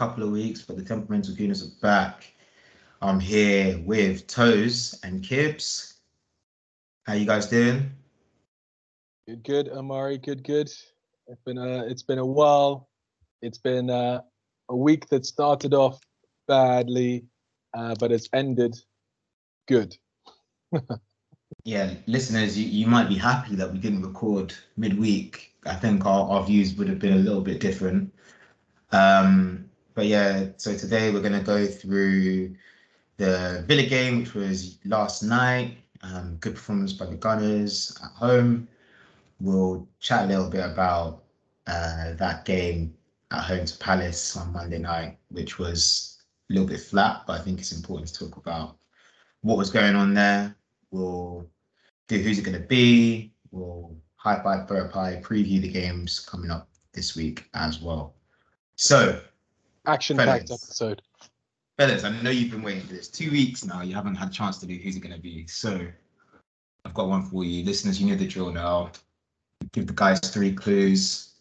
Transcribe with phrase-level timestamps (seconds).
[0.00, 2.32] couple of weeks, but the temperamental gooners are back.
[3.02, 5.98] I'm here with Toes and Kibbs.
[7.02, 7.90] How you guys doing?
[9.28, 10.16] Good, good, Amari.
[10.16, 10.68] Good, good.
[11.26, 12.88] It's been a it's been a while.
[13.42, 14.22] It's been uh,
[14.70, 16.00] a week that started off
[16.48, 17.26] badly,
[17.74, 18.74] uh, but it's ended
[19.68, 19.94] good.
[21.64, 25.52] Yeah, listeners, you, you might be happy that we didn't record midweek.
[25.66, 28.14] I think our, our views would have been a little bit different.
[28.92, 32.54] Um, but yeah, so today we're going to go through
[33.16, 35.76] the Villa game, which was last night.
[36.02, 38.66] Um, good performance by the Gunners at home.
[39.40, 41.24] We'll chat a little bit about
[41.66, 42.94] uh, that game
[43.30, 47.44] at home to Palace on Monday night, which was a little bit flat, but I
[47.44, 48.76] think it's important to talk about
[49.42, 50.54] what was going on there.
[50.90, 51.46] We'll
[52.08, 53.32] do who's it going to be.
[53.50, 58.14] We'll high five, throw pie, preview the games coming up this week as well.
[58.76, 59.20] So,
[59.90, 61.02] Action packed episode.
[61.76, 63.82] fellas, I know you've been waiting for this two weeks now.
[63.82, 65.48] You haven't had a chance to do who's it going to be.
[65.48, 65.84] So,
[66.84, 68.00] I've got one for you, listeners.
[68.00, 68.92] You know the drill now.
[69.72, 71.32] Give the guys three clues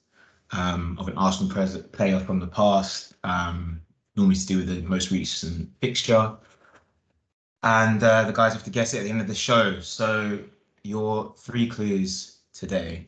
[0.51, 3.81] um, of an Arsenal pres- player from the past, um,
[4.15, 6.35] normally to do with the most recent fixture.
[7.61, 9.79] And uh, the guys have to guess it at the end of the show.
[9.79, 10.39] So,
[10.83, 13.05] your three clues today.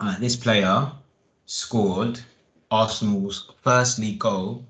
[0.00, 0.90] Uh, this player
[1.44, 2.20] scored
[2.70, 4.66] Arsenal's first league goal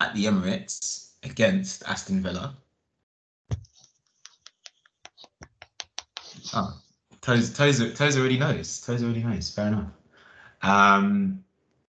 [0.00, 2.56] at the Emirates against Aston Villa.
[6.52, 6.80] Oh,
[7.20, 8.80] Toes, Toes, Toes already knows.
[8.80, 9.50] Toes already knows.
[9.50, 9.90] Fair enough.
[10.62, 11.44] Um,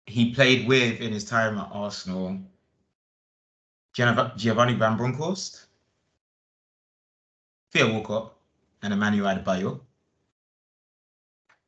[0.06, 2.38] he played with in his time at Arsenal
[3.94, 5.66] Giovanni Van Bronckhorst,
[7.72, 8.32] Theo Walcott,
[8.82, 9.80] and Emmanuel Adebayor.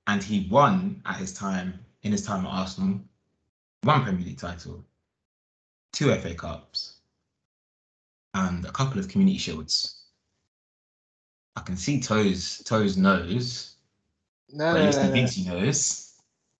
[0.06, 3.00] And he won at his time in his time at Arsenal
[3.84, 4.84] one Premier League title,
[5.92, 7.00] two FA Cups,
[8.34, 10.06] and a couple of Community Shields.
[11.56, 13.76] I can see Toes Toes knows,
[14.50, 16.14] No, at no, least no, he no, thinks he knows.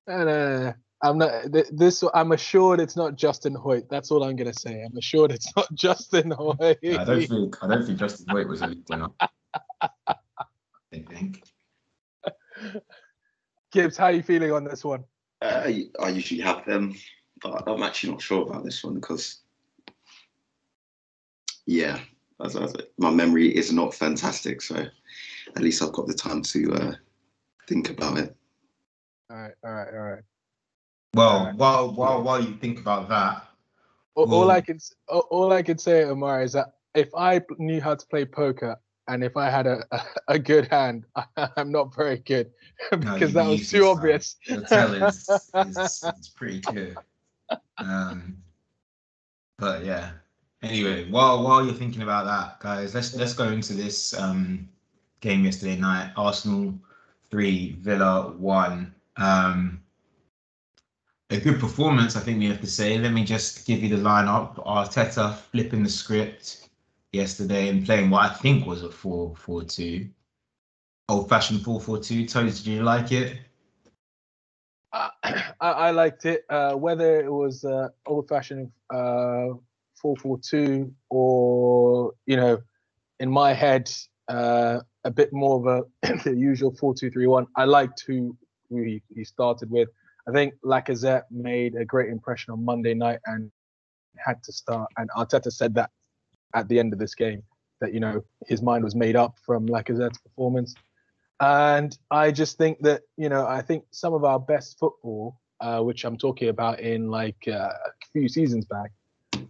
[0.06, 0.74] no, no, no.
[1.02, 1.52] I'm not.
[1.52, 2.02] th- This.
[2.14, 3.88] I'm assured it's not Justin Hoyte.
[3.90, 4.82] That's all I'm gonna say.
[4.82, 6.98] I'm assured it's not Justin Hoyte.
[6.98, 9.08] I don't think I don't think Justin Hoyte was a league winner.
[9.80, 10.16] I
[10.92, 11.42] think.
[13.72, 15.04] Gibbs, how are you feeling on this one?
[15.44, 16.94] Uh, I usually have them,
[17.42, 19.40] but I'm actually not sure about this one because,
[21.66, 21.98] yeah,
[22.42, 24.62] as, as, my memory is not fantastic.
[24.62, 24.86] So
[25.54, 26.92] at least I've got the time to uh,
[27.68, 28.34] think about it.
[29.30, 30.22] All right, all right, all right.
[31.12, 31.56] Well, Alright.
[31.56, 33.46] while while while you think about that,
[34.14, 34.78] All, all I can
[35.08, 38.78] all, all I can say, Omar, is that if I knew how to play poker
[39.08, 39.84] and if I had a,
[40.28, 41.04] a, good hand,
[41.36, 42.50] I'm not very good
[42.90, 44.36] because you that was too obvious.
[44.48, 46.94] the tell is, is, is pretty clear.
[47.78, 48.38] Um,
[49.58, 50.10] but yeah.
[50.62, 54.66] Anyway, while while you're thinking about that, guys, let's let's go into this um,
[55.20, 56.12] game yesterday night.
[56.16, 56.74] Arsenal
[57.30, 58.94] three, Villa one.
[59.16, 59.82] Um,
[61.30, 62.98] a good performance, I think we have to say.
[62.98, 64.56] Let me just give you the lineup.
[64.64, 66.63] Arteta flipping the script
[67.14, 70.08] yesterday and playing what I think was a 4 4 2.
[71.08, 72.26] Old fashioned 4 4 2.
[72.26, 73.38] Toes, did you like it?
[74.92, 76.44] I, I liked it.
[76.48, 79.54] Uh, whether it was uh, old-fashioned uh,
[80.00, 82.62] 442 or you know,
[83.20, 83.90] in my head,
[84.28, 85.66] uh, a bit more of
[86.02, 87.46] a the usual 4231.
[87.56, 88.36] I liked who
[88.70, 89.88] who he, he started with.
[90.28, 93.50] I think Lacazette made a great impression on Monday night and
[94.16, 94.90] had to start.
[94.96, 95.90] And Arteta said that
[96.54, 97.42] at the end of this game
[97.80, 100.74] that you know his mind was made up from Lacazette's performance.
[101.40, 105.80] And I just think that you know I think some of our best football, uh,
[105.80, 108.92] which I'm talking about in like uh, a few seasons back,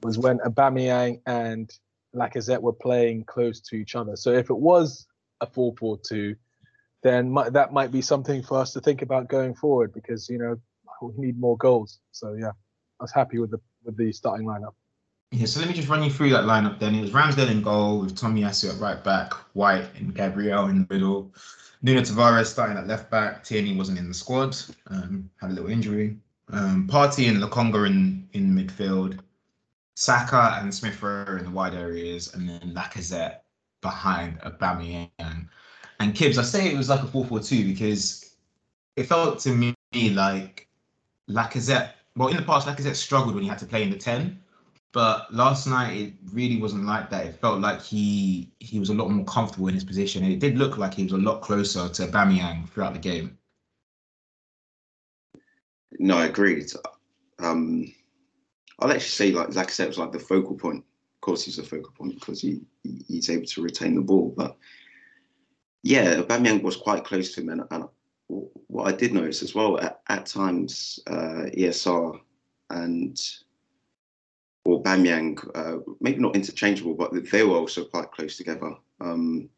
[0.03, 1.71] was when Aubameyang and
[2.15, 4.17] Lacazette were playing close to each other.
[4.17, 5.07] So if it was
[5.41, 6.37] a 4-4-2,
[7.03, 10.39] then mi- that might be something for us to think about going forward because you
[10.39, 10.57] know
[11.03, 12.01] we need more goals.
[12.13, 12.53] So yeah,
[13.01, 14.75] I was happy with the with the starting lineup.
[15.35, 16.95] Yeah, so let me just run you through that lineup then.
[16.95, 20.95] It was Ramsdale in goal with Tomiyasu at right back, White and Gabriel in the
[20.95, 21.35] middle.
[21.83, 23.43] Nuno Tavares starting at left back.
[23.43, 26.17] Tierney wasn't in the squad, um, had a little injury.
[26.53, 29.19] Um, Partey and Lokonga in, in midfield.
[29.97, 33.41] Saka and Smith Rowe in the wide areas, and then Lacazette
[33.81, 35.49] behind Aubameyang.
[35.99, 38.37] And Kibbs, I say it was like a 4-4-2 because
[38.95, 39.75] it felt to me
[40.11, 40.69] like
[41.29, 44.41] Lacazette, well, in the past, Lacazette struggled when he had to play in the 10.
[44.95, 47.27] But last night it really wasn't like that.
[47.27, 50.23] It felt like he he was a lot more comfortable in his position.
[50.23, 53.37] And it did look like he was a lot closer to Bamiyang throughout the game.
[55.99, 56.71] no, I agreed.
[57.41, 57.93] Um,
[58.79, 60.85] I'll actually say like I said, it was like the focal point.
[61.17, 64.33] Of course, he's a focal point because he he's able to retain the ball.
[64.37, 64.57] But
[65.83, 67.85] yeah, Aubameyang was quite close to him, and, and
[68.29, 72.21] what I did notice as well at, at times, uh, ESR
[72.71, 73.21] and
[74.67, 78.75] Aubameyang, uh, maybe not interchangeable, but they were also quite close together.
[79.01, 79.49] Um,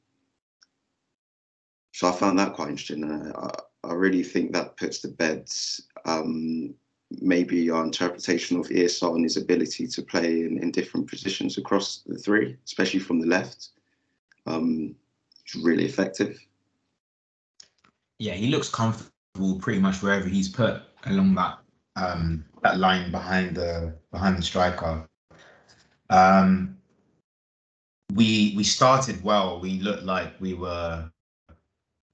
[1.93, 3.05] so I found that quite interesting.
[3.05, 3.33] Uh,
[3.85, 5.49] I, I, really think that puts to bed
[6.05, 6.75] um,
[7.21, 12.03] maybe our interpretation of ESR and his ability to play in, in different positions across
[12.07, 13.69] the three, especially from the left.
[14.47, 14.97] Um,
[15.45, 16.39] it's really effective.
[18.19, 21.59] Yeah, he looks comfortable pretty much wherever he's put along that
[21.97, 25.09] um, that line behind the behind the striker.
[26.11, 26.77] Um,
[28.15, 29.59] we we started well.
[29.59, 31.11] We looked like we were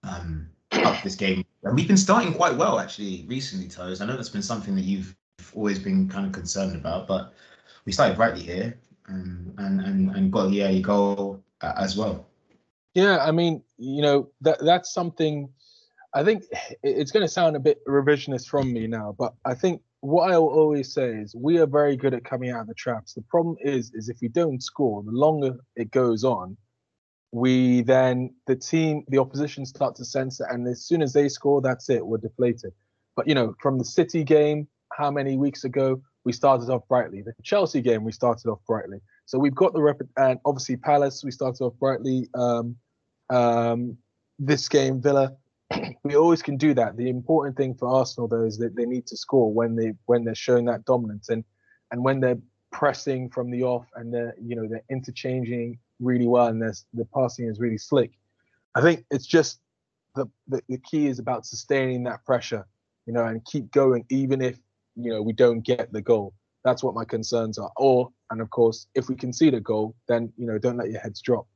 [0.02, 3.68] um, up this game, and we've been starting quite well actually recently.
[3.68, 5.14] Toes, I know that's been something that you've
[5.54, 7.34] always been kind of concerned about, but
[7.84, 12.26] we started brightly here, um, and and and got yeah, you goal uh, as well.
[12.94, 15.48] Yeah, I mean, you know that that's something
[16.14, 16.44] I think
[16.82, 20.38] it's going to sound a bit revisionist from me now, but I think what I
[20.38, 23.14] will always say is we are very good at coming out of the traps.
[23.14, 26.56] The problem is, is if we don't score, the longer it goes on,
[27.30, 31.28] we then the team, the opposition start to sense it, and as soon as they
[31.28, 32.04] score, that's it.
[32.04, 32.72] We're deflated.
[33.16, 37.22] But you know, from the City game, how many weeks ago we started off brightly?
[37.22, 38.98] The Chelsea game, we started off brightly.
[39.24, 42.28] So we've got the rep, and obviously Palace, we started off brightly.
[42.34, 42.76] Um,
[43.30, 43.96] um,
[44.38, 45.36] this game, Villa
[46.04, 46.96] we always can do that.
[46.96, 50.24] The important thing for Arsenal though is that they need to score when they when
[50.24, 51.44] they're showing that dominance and
[51.90, 52.38] and when they're
[52.70, 57.04] pressing from the off and they're you know they're interchanging really well and there's the
[57.14, 58.12] passing is really slick.
[58.74, 59.60] I think it's just
[60.14, 62.66] the, the the key is about sustaining that pressure,
[63.06, 64.58] you know, and keep going even if
[64.96, 66.34] you know we don't get the goal.
[66.64, 67.72] That's what my concerns are.
[67.76, 71.00] Or and of course, if we concede a goal, then you know don't let your
[71.00, 71.46] heads drop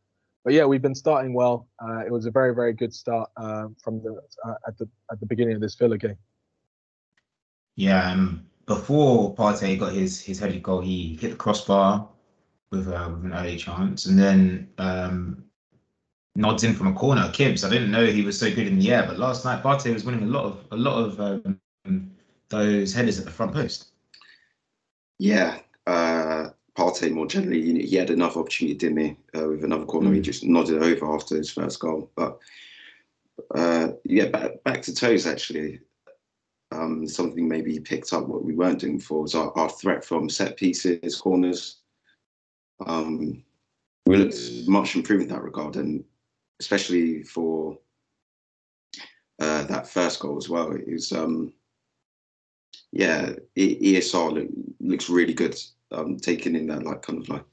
[0.47, 1.67] but yeah, we've been starting well.
[1.83, 5.19] Uh, it was a very, very good start uh, from the uh, at the at
[5.19, 6.17] the beginning of this Villa game.
[7.75, 12.09] Yeah, um, before Partey got his his headed goal, he hit the crossbar
[12.71, 15.45] with uh, with an early chance, and then um,
[16.37, 17.29] nods in from a corner.
[17.33, 19.93] Kibbs, I didn't know he was so good in the air, but last night Partey
[19.93, 22.13] was winning a lot of a lot of um,
[22.51, 23.89] those headers at the front post.
[25.19, 25.59] Yeah,
[25.89, 29.17] uh, Partey more generally, he had another opportunity, didn't he?
[29.34, 30.17] Uh, with another corner, mm.
[30.17, 32.11] he just nodded over after his first goal.
[32.14, 32.38] But
[33.55, 35.81] uh, yeah, back, back to toes actually.
[36.73, 40.05] Um, something maybe he picked up what we weren't doing before was our, our threat
[40.05, 41.78] from set pieces, corners.
[42.84, 43.43] Um,
[44.05, 44.37] we looked
[44.67, 46.05] much improved in that regard, and
[46.61, 47.78] especially for
[49.38, 50.73] uh, that first goal as well.
[50.73, 51.52] It was, um,
[52.93, 54.49] yeah, ESR look,
[54.81, 55.56] looks really good
[55.93, 57.44] um, taken in that like kind of like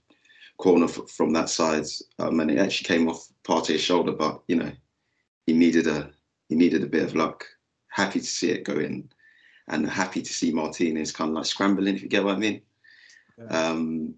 [0.58, 1.86] corner f- from that side,
[2.20, 4.12] um, and it actually came off Partey's shoulder.
[4.12, 4.72] But you know,
[5.46, 6.10] he needed a
[6.50, 7.46] he needed a bit of luck.
[7.88, 9.10] Happy to see it go in,
[9.68, 11.96] and happy to see Martinez kind of like scrambling.
[11.96, 12.62] If you get what I mean.
[13.38, 13.46] Yeah.
[13.46, 14.16] Um,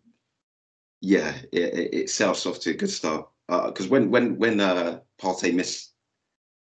[1.02, 3.28] yeah, it, it, it off to a good start.
[3.48, 5.92] Because uh, when when when uh, Partey missed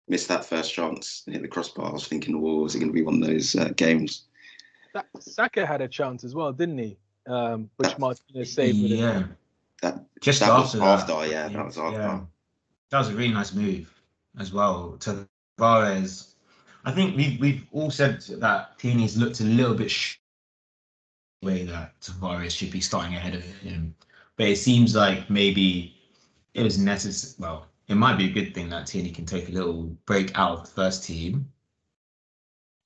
[0.07, 2.91] missed that first chance and hit the crossbar, I was thinking, "Oh, is it going
[2.91, 4.27] to be one of those uh, games?"
[5.19, 6.99] Saka had a chance as well, didn't he?
[7.29, 8.83] Um, which Martinez saved.
[8.83, 9.25] With yeah,
[9.83, 11.99] that just that after, after that, yeah, that was after.
[11.99, 12.21] Yeah.
[12.91, 13.93] That was a really nice move
[14.39, 14.97] as well.
[15.01, 16.33] To Tavares,
[16.85, 20.17] I think we've we've all said that Tierney's looked a little bit sh-
[21.43, 23.95] way that Tavares should be starting ahead of him,
[24.37, 25.95] but it seems like maybe
[26.55, 27.35] it was necessary.
[27.39, 30.59] Well, it might be a good thing that Tini can take a little break out
[30.59, 31.51] of the first team,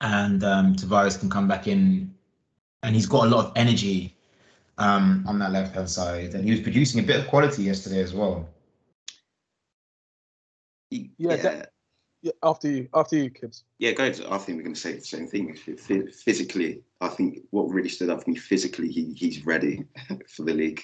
[0.00, 2.12] and um, Tavares can come back in,
[2.82, 4.16] and he's got a lot of energy
[4.79, 8.00] um, on that left hand side, and he was producing a bit of quality yesterday
[8.00, 8.49] as well.
[10.91, 11.37] Yeah, yeah.
[11.37, 11.73] That,
[12.23, 13.64] yeah after you, after you, kids.
[13.79, 14.12] Yeah, go.
[14.12, 15.55] To, I think we're going to say the same thing.
[15.55, 19.85] Physically, I think what really stood out for me physically, he he's ready
[20.29, 20.83] for the league.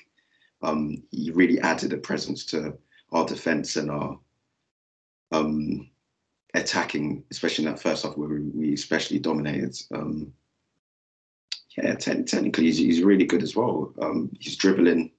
[0.62, 2.76] Um, he really added a presence to
[3.12, 4.18] our defence and our
[5.30, 5.88] um,
[6.54, 9.76] attacking, especially in that first half where we, we especially dominated.
[9.94, 10.32] Um,
[11.82, 13.92] yeah, te- technically he's, he's really good as well.
[14.00, 15.10] Um, he's dribbling,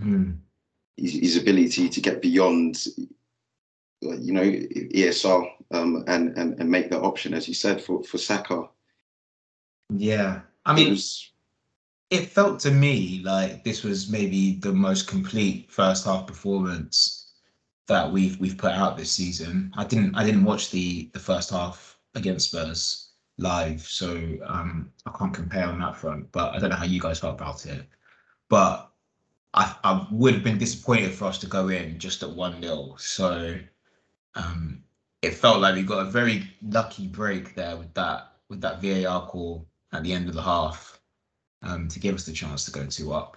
[0.00, 0.36] mm.
[0.96, 2.86] his, his ability to get beyond,
[4.00, 8.18] you know, ESR um, and, and and make that option, as you said, for for
[8.18, 8.68] Saka.
[9.92, 11.30] Yeah, I mean, it, was,
[12.10, 17.32] it felt to me like this was maybe the most complete first half performance
[17.86, 19.72] that we've we've put out this season.
[19.76, 23.09] I didn't I didn't watch the the first half against Spurs.
[23.38, 26.30] Live, so um, I can't compare on that front.
[26.32, 27.86] But I don't know how you guys felt about it.
[28.48, 28.90] But
[29.54, 32.94] I, I would have been disappointed for us to go in just at 1 0.
[32.98, 33.58] So
[34.34, 34.82] um,
[35.22, 39.26] it felt like we got a very lucky break there with that with that VAR
[39.26, 41.00] call at the end of the half
[41.62, 43.36] um, to give us the chance to go two up.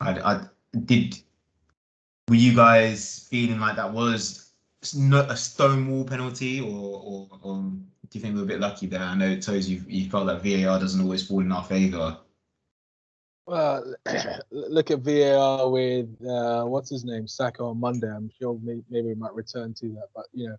[0.00, 0.40] I, I
[0.84, 1.18] did.
[2.28, 4.52] Were you guys feeling like that was
[4.94, 7.72] not a stonewall penalty, or, or, or
[8.10, 9.02] do you think we're a bit lucky there?
[9.02, 12.18] I know Toes, you you felt that VAR doesn't always fall in our favour.
[13.46, 13.94] Well,
[14.50, 18.08] look at VAR with uh, what's his name, Saka on Monday.
[18.08, 20.56] I'm sure maybe, maybe we might return to that, but you know,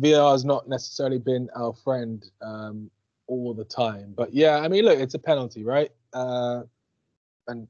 [0.00, 2.90] VAR has not necessarily been our friend um,
[3.26, 4.12] all the time.
[4.16, 5.90] But yeah, I mean, look, it's a penalty, right?
[6.12, 6.62] Uh,
[7.48, 7.66] and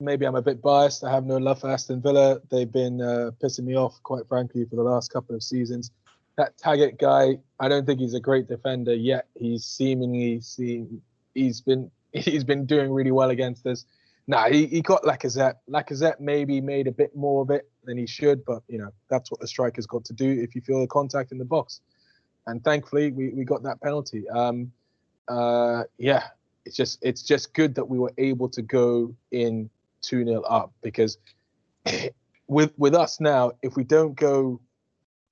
[0.00, 1.04] maybe I'm a bit biased.
[1.04, 2.40] I have no love for Aston Villa.
[2.50, 5.90] They've been uh, pissing me off, quite frankly, for the last couple of seasons.
[6.36, 9.26] That Targett guy, I don't think he's a great defender yet.
[9.38, 11.02] He's seemingly seen
[11.34, 13.84] he's been he's been doing really well against us.
[14.28, 15.56] Nah, he, he got Lacazette.
[15.68, 19.30] Lacazette maybe made a bit more of it than he should, but you know that's
[19.30, 21.80] what the striker's got to do if you feel the contact in the box.
[22.46, 24.28] And thankfully, we, we got that penalty.
[24.28, 24.72] Um,
[25.28, 26.24] uh, yeah,
[26.64, 29.70] it's just it's just good that we were able to go in
[30.02, 31.18] two 0 up because
[32.46, 34.60] with with us now, if we don't go,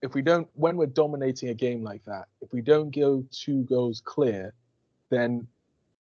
[0.03, 3.63] if we don't when we're dominating a game like that, if we don't go two
[3.65, 4.55] goals clear,
[5.11, 5.47] then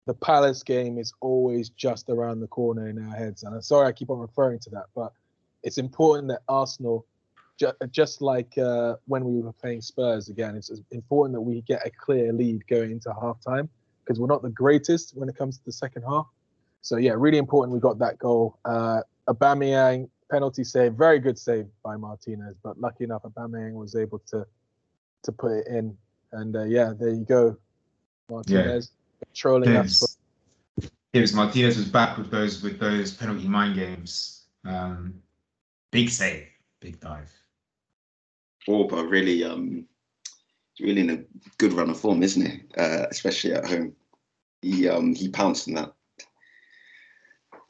[0.06, 3.42] the Palace game is always just around the corner in our heads.
[3.42, 5.12] And I'm sorry I keep on referring to that, but
[5.62, 7.06] it's important that Arsenal,
[7.58, 11.86] ju- just like uh, when we were playing Spurs again, it's important that we get
[11.86, 13.68] a clear lead going into half time
[14.04, 16.26] because we're not the greatest when it comes to the second half.
[16.82, 18.58] So yeah, really important we got that goal.
[18.64, 24.20] Uh, Aubameyang penalty save, very good save by Martinez, but lucky enough Aubameyang was able
[24.30, 24.46] to
[25.24, 25.96] to put it in.
[26.32, 27.56] And uh, yeah, there you go,
[28.28, 28.90] Martinez.
[28.90, 29.00] Yeah
[29.34, 30.18] trolling James, us.
[31.14, 34.44] James Martinez was back with those with those penalty mind games.
[34.64, 35.14] Um,
[35.90, 36.46] big save,
[36.80, 37.32] big dive.
[38.68, 39.86] Auba really, um,
[40.80, 41.24] really in a
[41.58, 42.60] good run of form, isn't he?
[42.78, 43.94] Uh, especially at home,
[44.62, 45.92] he um, he pounced in that.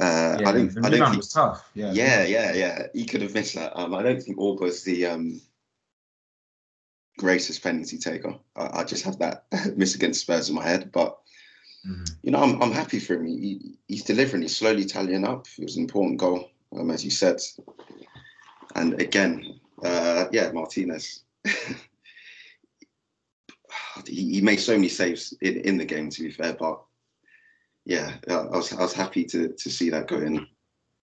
[0.01, 0.85] Uh, yeah, I don't.
[0.85, 1.17] I don't think.
[1.17, 1.71] Was tough.
[1.75, 1.93] Yeah.
[1.93, 2.87] Yeah, yeah, yeah.
[2.93, 3.79] He could have missed that.
[3.79, 5.41] Um, I don't think Auba's the um,
[7.19, 8.35] greatest penalty taker.
[8.57, 9.45] I, I, just have that
[9.77, 11.19] miss against Spurs in my head, but
[11.87, 12.11] Mm.
[12.23, 13.27] You know, I'm, I'm happy for him.
[13.27, 14.43] He, he's delivering.
[14.43, 15.47] He's slowly tallying up.
[15.59, 17.41] It was an important goal, um, as you said.
[18.75, 21.25] And again, uh, yeah, Martinez.
[24.07, 26.55] he, he made so many saves in, in the game, to be fair.
[26.55, 26.83] But
[27.85, 30.47] yeah, I was I was happy to to see that go in.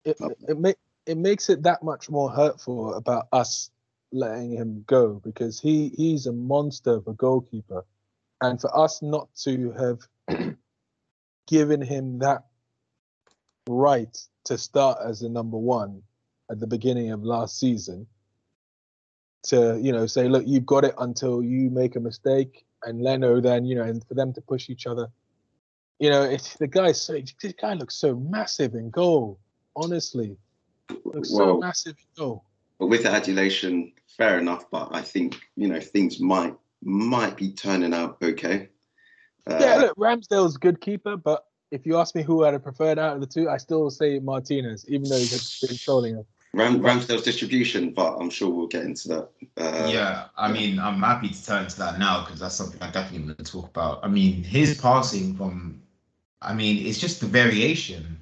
[0.04, 3.70] It um, it, make, it makes it that much more hurtful about us
[4.12, 7.86] letting him go because he he's a monster of a goalkeeper,
[8.42, 10.00] and for us not to have
[11.48, 12.46] given him that
[13.68, 16.02] right to start as the number one
[16.50, 18.08] at the beginning of last season
[19.44, 23.40] to you know say look you've got it until you make a mistake and Leno
[23.40, 25.08] then you know and for them to push each other
[26.02, 29.40] you know it's the guy so this guy looks so massive in goal
[29.76, 30.36] honestly
[31.06, 32.44] looks well, so massive in goal
[32.80, 37.54] but with the adulation fair enough but I think you know things might might be
[37.54, 38.68] turning out okay
[39.48, 43.00] uh, yeah, look, Ramsdale's good keeper, but if you ask me who I'd have preferred
[43.00, 46.26] out of the two, I still say Martinez, even though he's been trolling him.
[46.54, 49.30] Ram, Ramsdale's distribution, but I'm sure we'll get into that.
[49.58, 52.92] Uh, yeah, I mean, I'm happy to turn to that now because that's something I
[52.92, 54.02] definitely want to talk about.
[54.04, 55.82] I mean, his passing from,
[56.42, 58.18] I mean, it's just the variation.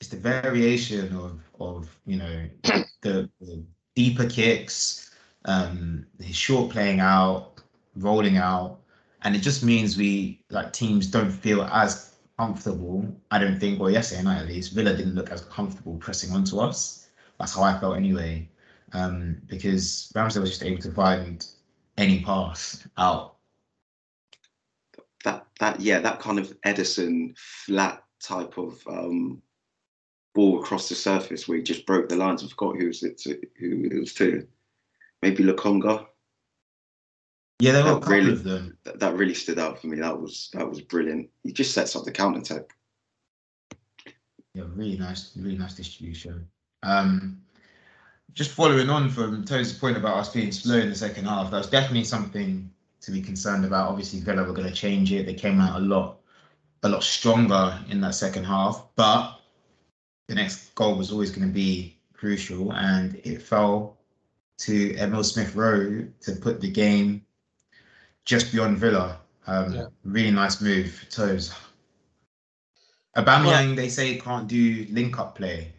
[0.00, 2.48] It's the variation of of you know
[3.02, 3.64] the, the
[3.94, 5.10] deeper kicks,
[5.44, 7.60] um, his short playing out,
[7.96, 8.80] rolling out,
[9.22, 13.04] and it just means we like teams don't feel as comfortable.
[13.30, 16.58] I don't think, well, yesterday night at least, Villa didn't look as comfortable pressing onto
[16.58, 17.08] us.
[17.38, 18.48] That's how I felt anyway,
[18.92, 21.46] um, because Ramsdale was just able to find
[21.96, 23.37] any pass out.
[25.60, 29.42] That yeah, that kind of Ederson flat type of um,
[30.34, 32.44] ball across the surface where he just broke the lines.
[32.44, 34.46] I forgot who was it to, who it was to.
[35.22, 36.06] Maybe Lokonga.
[37.60, 38.78] Yeah, there were a really, of them.
[38.84, 39.98] That, that really stood out for me.
[39.98, 41.28] That was that was brilliant.
[41.42, 42.74] He just sets up the counter attack.
[44.54, 46.46] Yeah, really nice, really nice distribution.
[46.84, 47.42] Um,
[48.34, 51.58] just following on from Tony's point about us being slow in the second half, that
[51.58, 52.70] was definitely something
[53.08, 53.88] to be concerned about.
[53.88, 55.24] Obviously, Villa were going to change it.
[55.24, 56.18] They came out a lot,
[56.82, 58.84] a lot stronger in that second half.
[58.96, 59.40] But
[60.28, 63.96] the next goal was always going to be crucial, and it fell
[64.58, 67.24] to Emil Smith Rowe to put the game
[68.24, 69.20] just beyond Villa.
[69.46, 69.86] Um, Yeah.
[70.04, 71.54] Really nice move, toes.
[73.16, 75.72] Aubameyang, they say can't do link up play.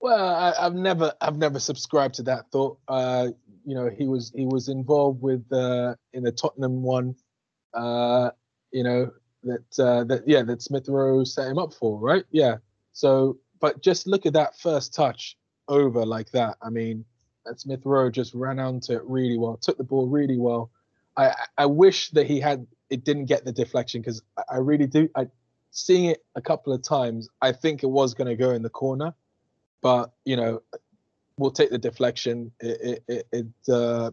[0.00, 2.78] Well, I, I've never, I've never subscribed to that thought.
[2.86, 3.28] Uh,
[3.64, 7.14] you know, he was, he was involved with uh, in the Tottenham one.
[7.72, 8.30] Uh,
[8.72, 9.10] you know
[9.44, 12.24] that, uh, that, yeah, that Smith Rowe set him up for, right?
[12.30, 12.56] Yeah.
[12.92, 15.36] So, but just look at that first touch
[15.68, 16.56] over like that.
[16.62, 17.04] I mean,
[17.46, 20.70] that Smith Rowe just ran onto it really well, took the ball really well.
[21.16, 24.86] I, I- wish that he had, it didn't get the deflection because I, I really
[24.86, 25.08] do.
[25.16, 25.28] I
[25.70, 28.70] seeing it a couple of times, I think it was going to go in the
[28.70, 29.14] corner
[29.84, 30.62] but you know
[31.38, 32.52] we'll take the deflection.
[32.60, 34.10] It it, it, it uh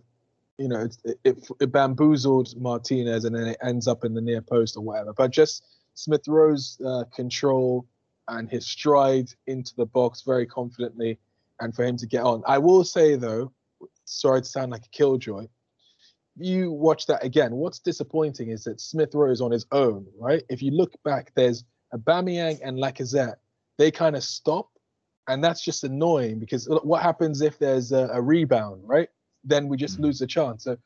[0.57, 4.41] you know it, it it bamboozled martinez and then it ends up in the near
[4.41, 5.13] post or whatever.
[5.13, 7.85] But just smith rowe's uh, control
[8.27, 11.19] and his stride into the box very confidently
[11.59, 12.43] and for him to get on.
[12.47, 13.51] I will say though
[14.05, 15.47] sorry to sound like a killjoy
[16.37, 17.51] you watch that again.
[17.51, 20.43] What's disappointing is that smith rowe is on his own right?
[20.49, 21.63] If you look back there's
[21.93, 23.35] Aubameyang and Lacazette.
[23.77, 24.69] They kind of stop
[25.27, 29.09] and that's just annoying because what happens if there's a, a rebound, right?
[29.43, 30.03] Then we just Mhm.
[30.03, 30.63] lose the chance.
[30.63, 30.77] So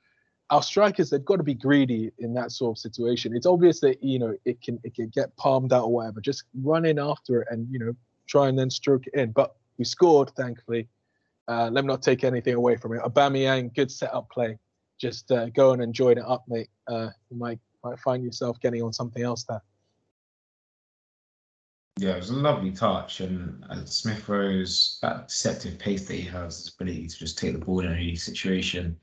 [0.49, 3.35] our strikers, they've got to be greedy in that sort of situation.
[3.35, 6.21] It's obvious that you know it can it can get palmed out or whatever.
[6.21, 7.95] Just run in after it and you know
[8.27, 9.31] try and then stroke it in.
[9.31, 10.87] But we scored, thankfully.
[11.47, 13.01] Uh, let me not take anything away from it.
[13.03, 14.57] Aubameyang, good setup play.
[14.97, 16.69] Just uh, go and enjoy it up, mate.
[16.87, 19.61] Uh, you might might find yourself getting on something else there.
[21.97, 26.23] Yeah, it was a lovely touch, and uh, Smith Rowe's that deceptive pace that he
[26.23, 28.97] has, his ability to just take the ball in any situation.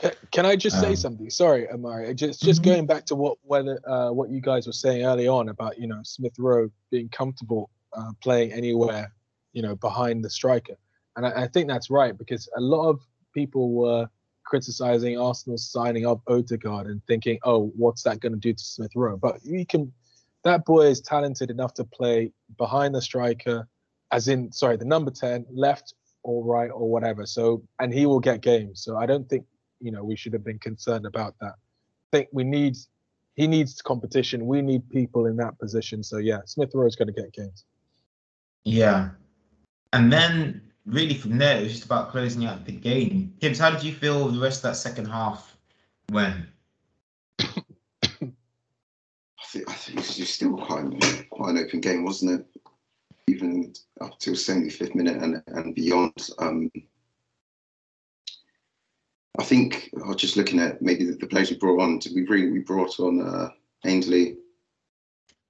[0.00, 1.28] Ca- Can I just say Um, something?
[1.28, 2.14] Sorry, Amari.
[2.14, 2.64] Just just Mhm.
[2.64, 5.86] going back to what whether uh, what you guys were saying early on about you
[5.86, 9.12] know Smith Rowe being comfortable uh, playing anywhere,
[9.52, 10.78] you know, behind the striker,
[11.16, 13.00] and I, I think that's right because a lot of
[13.34, 14.08] people were
[14.44, 18.92] criticizing Arsenal signing up Odegaard and thinking, oh, what's that going to do to Smith
[18.96, 19.18] Rowe?
[19.18, 19.92] But you can,
[20.48, 23.68] that boy is talented enough to play behind the striker,
[24.10, 27.26] as in sorry, the number ten, left or right or whatever.
[27.26, 28.82] So and he will get games.
[28.82, 29.44] So I don't think
[29.80, 31.54] you know we should have been concerned about that.
[31.54, 32.76] I think we need
[33.34, 34.46] he needs competition.
[34.46, 36.02] We need people in that position.
[36.02, 37.64] So yeah, Smith Rowe is going to get games.
[38.64, 39.10] Yeah,
[39.92, 43.34] and then really from there, it was just about closing out the game.
[43.40, 45.56] Gibbs, how did you feel the rest of that second half
[46.10, 46.46] went?
[49.48, 52.46] I think, I think it was still quite an, quite an open game, wasn't it?
[53.28, 56.28] Even up till 75th minute and, and beyond.
[56.38, 56.70] Um,
[59.38, 61.98] I think I was just looking at maybe the, the players we brought on.
[61.98, 63.48] Did we really we brought on uh,
[63.86, 64.36] Ainsley?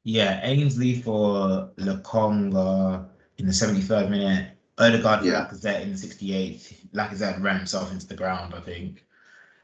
[0.05, 3.05] Yeah, Ainsley for Lokonga
[3.39, 5.45] in the 73rd minute, Odegaard for Yeah.
[5.45, 6.73] Lacazette in the 68th.
[6.95, 9.05] Lacazette ran himself into the ground, I think.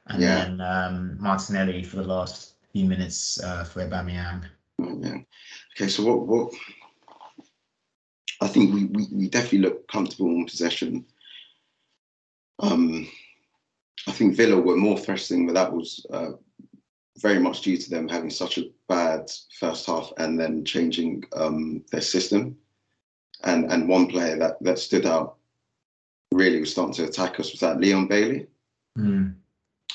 [0.08, 0.44] And Yeah.
[0.44, 4.44] then um, Martinelli for the last few minutes uh, for Aubameyang.
[4.82, 5.18] Oh, yeah.
[5.74, 6.52] Okay, so what what
[8.40, 11.06] I think we, we, we definitely look comfortable in possession.
[12.58, 13.08] Um,
[14.08, 16.32] I think Villa were more threatening, but that was uh,
[17.18, 21.84] very much due to them having such a bad first half and then changing um,
[21.92, 22.56] their system.
[23.44, 25.36] And and one player that, that stood out
[26.32, 28.48] really was starting to attack us was that Leon Bailey.
[28.96, 29.28] Hmm.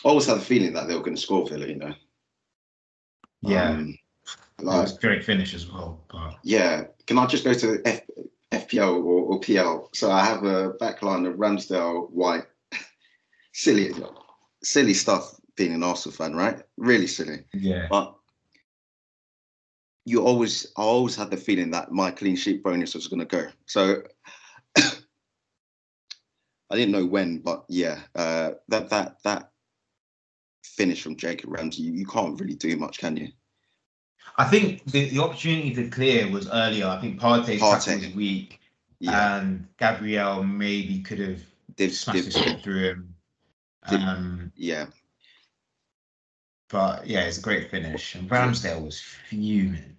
[0.05, 1.93] I always had the feeling that they were going to score Villa, you know.
[3.41, 3.97] Yeah, Um,
[4.61, 6.03] like, great finish as well.
[6.11, 6.85] But Yeah.
[7.07, 8.01] Can I just go to F-
[8.51, 9.89] FPL or, or PL?
[9.93, 12.45] So I have a backline of Ramsdale, White.
[13.53, 13.93] silly,
[14.63, 16.61] silly stuff being an Arsenal fan, right?
[16.77, 17.45] Really silly.
[17.53, 18.15] yeah, But
[20.05, 23.25] you always, I always had the feeling that my clean sheet bonus was going to
[23.25, 23.47] go.
[23.65, 24.03] So
[26.71, 29.51] I didn't know when, but yeah, uh, that that that
[30.75, 33.29] finish from Jacob Ramsey, you, you can't really do much, can you?
[34.37, 36.85] I think the, the opportunity to clear was earlier.
[36.87, 38.05] I think Partey's Partey.
[38.05, 38.59] was weak,
[38.99, 41.41] Yeah, and Gabriel maybe could have
[41.93, 43.15] smashed div- his foot through him.
[43.87, 44.85] Um, yeah.
[46.69, 48.15] but yeah, it's a great finish.
[48.15, 49.95] And Ramsdale was fuming.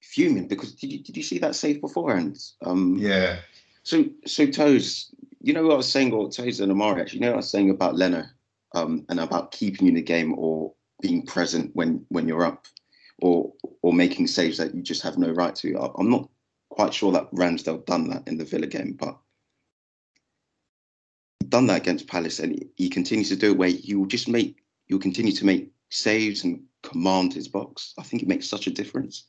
[0.00, 2.38] fuming because did you, did you see that save beforehand?
[2.64, 3.36] Um, Yeah,
[3.82, 7.24] So so Toes, you know what I was saying, or Toes and Amari actually, you
[7.26, 8.24] know what I was saying about Leno,
[8.74, 12.66] um, and about keeping in the game or being present when when you're up,
[13.18, 13.52] or
[13.82, 15.78] or making saves that you just have no right to.
[15.98, 16.28] I'm not
[16.70, 19.18] quite sure that Ramsdale done that in the Villa game, but
[21.48, 24.28] done that against Palace, and he, he continues to do it where he will just
[24.28, 27.94] make he'll continue to make saves and command his box.
[27.98, 29.26] I think it makes such a difference.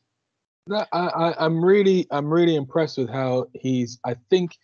[0.66, 3.98] No, I, I'm really, I'm really impressed with how he's.
[4.04, 4.58] I think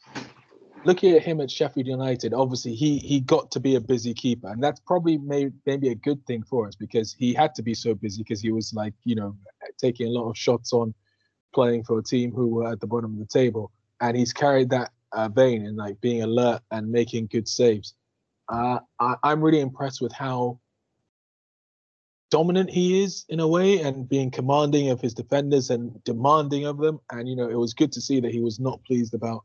[0.85, 4.49] looking at him at Sheffield United, obviously he he got to be a busy keeper,
[4.49, 7.75] and that's probably may, maybe a good thing for us because he had to be
[7.75, 9.37] so busy because he was like you know
[9.79, 10.95] taking a lot of shots on
[11.55, 13.71] playing for a team who were at the bottom of the table,
[14.01, 17.95] and he's carried that uh, vein in like being alert and making good saves.
[18.49, 20.61] Uh, I, I'm really impressed with how
[22.31, 26.79] dominant he is in a way and being commanding of his defenders and demanding of
[26.79, 26.99] them.
[27.11, 29.45] And you know, it was good to see that he was not pleased about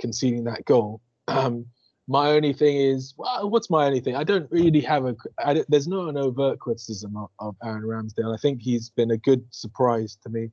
[0.00, 1.00] conceding that goal.
[1.28, 1.66] Um,
[2.08, 4.16] my only thing is, well, what's my only thing?
[4.16, 5.14] I don't really have a.
[5.38, 8.34] I, there's not an overt criticism of, of Aaron Ramsdale.
[8.34, 10.50] I think he's been a good surprise to me.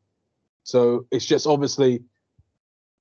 [0.63, 2.03] So it's just obviously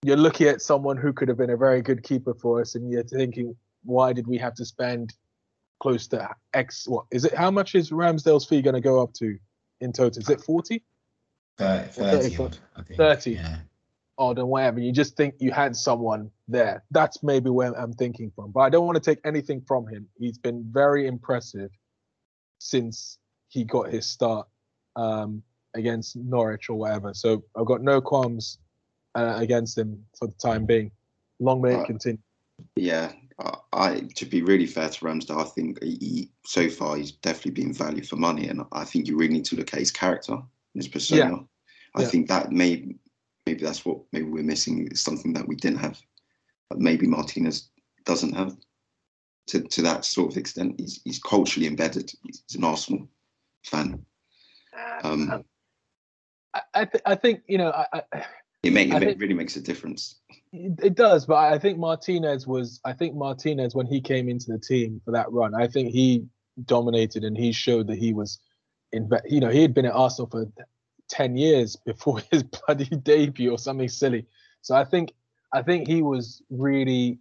[0.02, 2.90] you're looking at someone who could have been a very good keeper for us, and
[2.90, 3.54] you're thinking,
[3.84, 5.12] why did we have to spend
[5.80, 6.88] close to X?
[6.88, 7.34] What is it?
[7.34, 9.36] How much is Ramsdale's fee going to go up to
[9.80, 10.22] in total?
[10.22, 10.82] Is it 40?
[11.58, 12.98] 30, 30, odd, I think.
[12.98, 13.30] 30.
[13.32, 13.58] Yeah.
[14.18, 14.80] Odd and whatever.
[14.80, 16.84] You just think you had someone there.
[16.90, 18.50] That's maybe where I'm thinking from.
[18.52, 20.06] But I don't want to take anything from him.
[20.18, 21.70] He's been very impressive
[22.58, 24.48] since he got his start
[24.96, 25.42] um,
[25.74, 27.12] against Norwich or whatever.
[27.14, 28.58] So I've got no qualms
[29.14, 30.90] uh, against him for the time being.
[31.38, 31.86] Long may it Right.
[31.86, 32.18] continue.
[32.74, 37.12] Yeah, I, I to be really fair to Ramsdale, I think he, so far he's
[37.12, 39.90] definitely been value for money, and I think you really need to look at his
[39.90, 40.38] character,
[40.74, 41.36] his persona.
[41.36, 41.42] Yeah.
[41.94, 42.08] I Yeah.
[42.08, 42.96] think that may
[43.46, 45.98] maybe that's what maybe we're missing is something that we didn't have,
[46.68, 47.70] but maybe Martinez
[48.04, 48.56] doesn't have
[49.48, 50.74] to to that sort of extent.
[50.78, 52.12] He's he's culturally embedded.
[52.24, 53.08] He's an Arsenal
[53.64, 54.04] fan.
[55.02, 55.44] Um,
[56.52, 58.24] I, I, th- I think you know I, I,
[58.62, 60.16] it, make, it think- really makes a difference.
[60.52, 62.80] it it does, but I think Martinez was.
[62.84, 66.26] I think Martinez when he came into the team for that run, I think he
[66.64, 68.40] dominated and he showed that he was.
[68.92, 70.46] In, you know, he had been at Arsenal for
[71.08, 74.26] ten years before his bloody debut or something silly.
[74.62, 75.12] So I think
[75.52, 77.18] I think he was really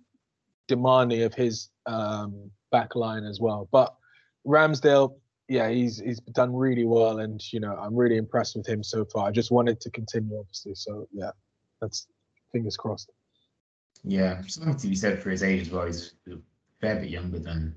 [0.68, 3.70] demanding of his um, back line as well.
[3.72, 3.96] But
[4.46, 5.16] Ramsdale,
[5.48, 9.06] yeah, he's he's done really well, and you know I'm really impressed with him so
[9.06, 9.28] far.
[9.28, 10.76] I just wanted to continue, obviously.
[10.76, 11.32] So yeah,
[11.82, 12.08] that's
[12.52, 13.12] fingers crossed.
[14.04, 15.86] Yeah, something to be said for his age as well.
[15.86, 16.38] He's a
[16.80, 17.76] fair bit younger than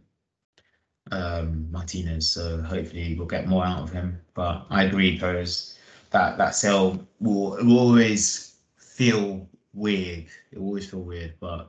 [1.10, 4.20] um, Martinez, so hopefully we'll get more out of him.
[4.34, 5.77] But I agree, Pose,
[6.10, 10.26] that that sell will, will always feel weird.
[10.52, 11.60] It will always feel weird, but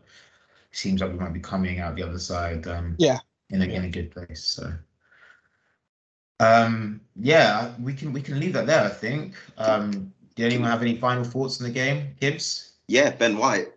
[0.71, 2.67] it seems like we might be coming out the other side.
[2.67, 3.19] Um, Yeah.
[3.49, 4.43] in a in a good place.
[4.43, 4.71] So.
[6.39, 8.83] Um, yeah, we can we can leave that there.
[8.83, 9.35] I think.
[9.57, 12.73] Um, did anyone have any final thoughts on the game, Gibbs?
[12.87, 13.69] Yeah, Ben White.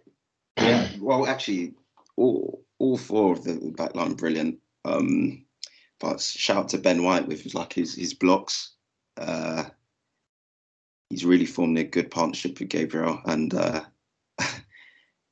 [0.58, 0.88] Yeah.
[1.00, 1.74] Well, actually,
[2.16, 4.58] all all four of the back line brilliant.
[4.84, 5.44] Um,
[5.98, 8.74] but shout out to Ben White with like his his blocks.
[9.16, 9.64] Uh,
[11.12, 13.82] he's really formed a good partnership with Gabriel, and uh,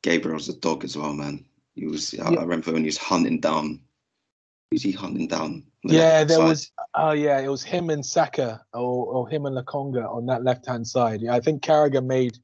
[0.03, 1.47] Gabriel's a dog as well, man.
[1.75, 2.15] He was.
[2.21, 2.39] I, Yeah.
[2.39, 3.81] I remember when he was hunting down.
[4.71, 5.65] Who's he hunting down?
[5.85, 6.49] the Yeah, there side?
[6.49, 6.71] was.
[6.95, 10.67] Oh yeah, it was him and Saka, or, or him and Lokonga on that left
[10.67, 11.23] hand side.
[11.23, 12.37] Yeah, I think Carragher made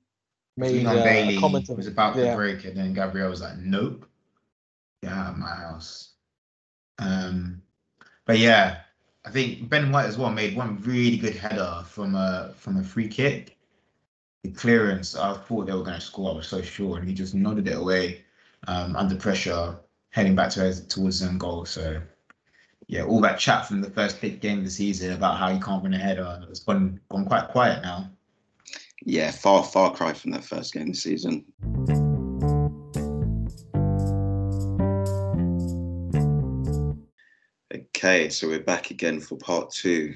[0.57, 1.69] made uh, Bailey a comment.
[1.69, 1.93] on was it.
[1.93, 4.07] about to break, and then Gabriel was like, "Nope,
[5.03, 6.15] get out of my house."
[6.99, 7.61] Um,
[8.25, 8.79] but yeah,
[9.27, 12.85] I think Ben White as well made one really good header from a from a
[12.85, 13.57] free kick.
[14.45, 16.31] The clearance, I thought they were going to score.
[16.31, 18.25] I was so sure, and he just nodded it away
[18.69, 19.77] um, under pressure,
[20.11, 21.65] heading back to towards his own goal.
[21.65, 22.01] So
[22.87, 25.59] yeah, all that chat from the first big game of the season about how you
[25.59, 28.09] can't win a header, it's gone gone quite quiet now.
[29.05, 31.45] yeah, far far cry from that first game of the season.
[38.07, 40.15] Okay, so we're back again for part two.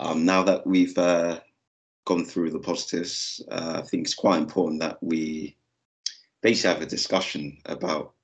[0.00, 1.38] Um, now that we've uh,
[2.04, 5.56] gone through the positives, uh, I think it's quite important that we
[6.42, 8.14] basically have a discussion about.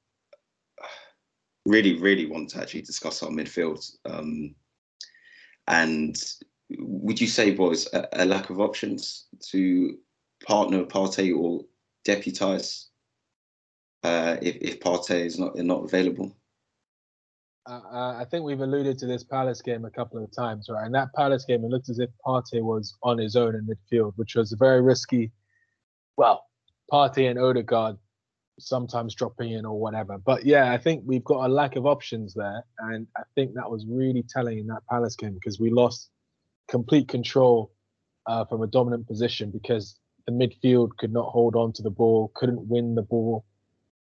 [1.64, 3.88] Really, really want to actually discuss our midfield.
[4.04, 4.56] Um,
[5.68, 6.16] and
[6.76, 9.96] would you say, boys, a, a lack of options to
[10.44, 11.60] partner Partey or
[12.04, 12.86] deputise
[14.02, 16.36] uh, if, if Partey is not not available?
[17.66, 20.84] Uh, I think we've alluded to this Palace game a couple of times, right?
[20.84, 24.12] And that Palace game, it looked as if Partey was on his own in midfield,
[24.16, 25.32] which was very risky.
[26.16, 26.44] Well,
[26.92, 27.96] Partey and Odegaard
[28.58, 30.18] sometimes dropping in or whatever.
[30.18, 33.70] But yeah, I think we've got a lack of options there, and I think that
[33.70, 36.10] was really telling in that Palace game because we lost
[36.68, 37.72] complete control
[38.26, 42.30] uh, from a dominant position because the midfield could not hold on to the ball,
[42.34, 43.46] couldn't win the ball,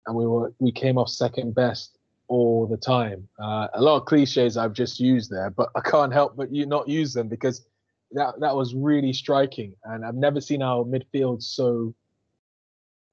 [0.07, 1.99] and we were we came off second best
[2.31, 3.27] all the time.
[3.37, 6.65] Uh, a lot of cliches I've just used there, but I can't help but you
[6.65, 7.65] not use them because
[8.13, 11.93] that that was really striking, and I've never seen our midfield so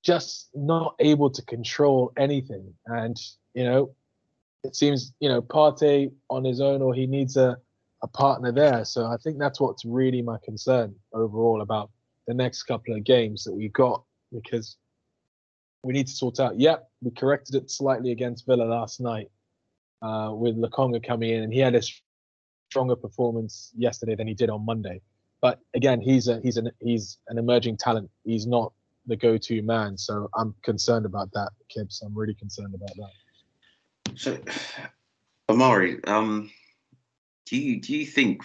[0.04, 2.72] just not able to control anything.
[2.86, 3.20] And
[3.54, 3.90] you know,
[4.62, 7.58] it seems you know Partey on his own, or he needs a
[8.02, 8.84] a partner there.
[8.84, 11.90] So I think that's what's really my concern overall about
[12.28, 14.76] the next couple of games that we've got because
[15.82, 16.58] we need to sort out.
[16.58, 19.30] Yep, we corrected it slightly against Villa last night
[20.02, 21.82] uh, with Lokonga coming in, and he had a
[22.70, 25.00] stronger performance yesterday than he did on Monday.
[25.40, 28.10] But again, he's a he's an he's an emerging talent.
[28.24, 28.72] He's not
[29.06, 32.02] the go-to man, so I'm concerned about that, Kibbs.
[32.02, 34.16] I'm really concerned about that.
[34.16, 34.38] So,
[35.48, 36.50] Omari, um,
[37.46, 38.42] do you do you think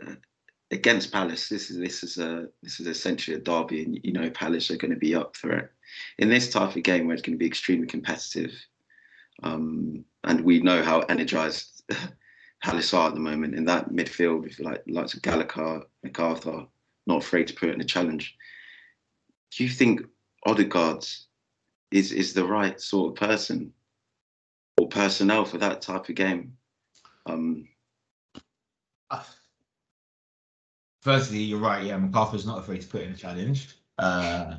[0.00, 0.14] uh,
[0.70, 4.30] against Palace, this is this is a this is essentially a derby, and you know
[4.30, 5.70] Palace are going to be up for it
[6.18, 8.52] in this type of game where it's going to be extremely competitive,
[9.42, 11.82] um, and we know how energized
[12.62, 14.46] Palace are at the moment in that midfield.
[14.46, 16.66] If you like, likes of Gallagher, McArthur,
[17.06, 18.36] not afraid to put in a challenge.
[19.56, 20.02] Do you think
[20.46, 21.06] Odegaard
[21.90, 23.72] is is the right sort of person
[24.78, 26.56] or personnel for that type of game?
[27.26, 27.68] Um,
[31.02, 31.84] Firstly, you're right.
[31.84, 33.74] Yeah, McArthur's not afraid to put in a challenge.
[34.00, 34.56] Uh,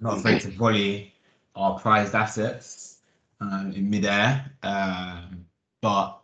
[0.00, 1.12] not afraid to volley
[1.56, 2.98] our prized assets
[3.40, 4.50] um, in midair.
[4.62, 5.44] Um,
[5.80, 6.20] but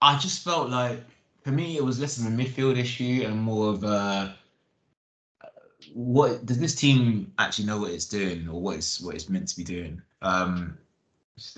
[0.00, 0.98] I just felt like,
[1.44, 4.36] for me, it was less of a midfield issue and more of a
[5.94, 9.48] what does this team actually know what it's doing or what it's what it's meant
[9.48, 10.00] to be doing?
[10.22, 10.78] Um,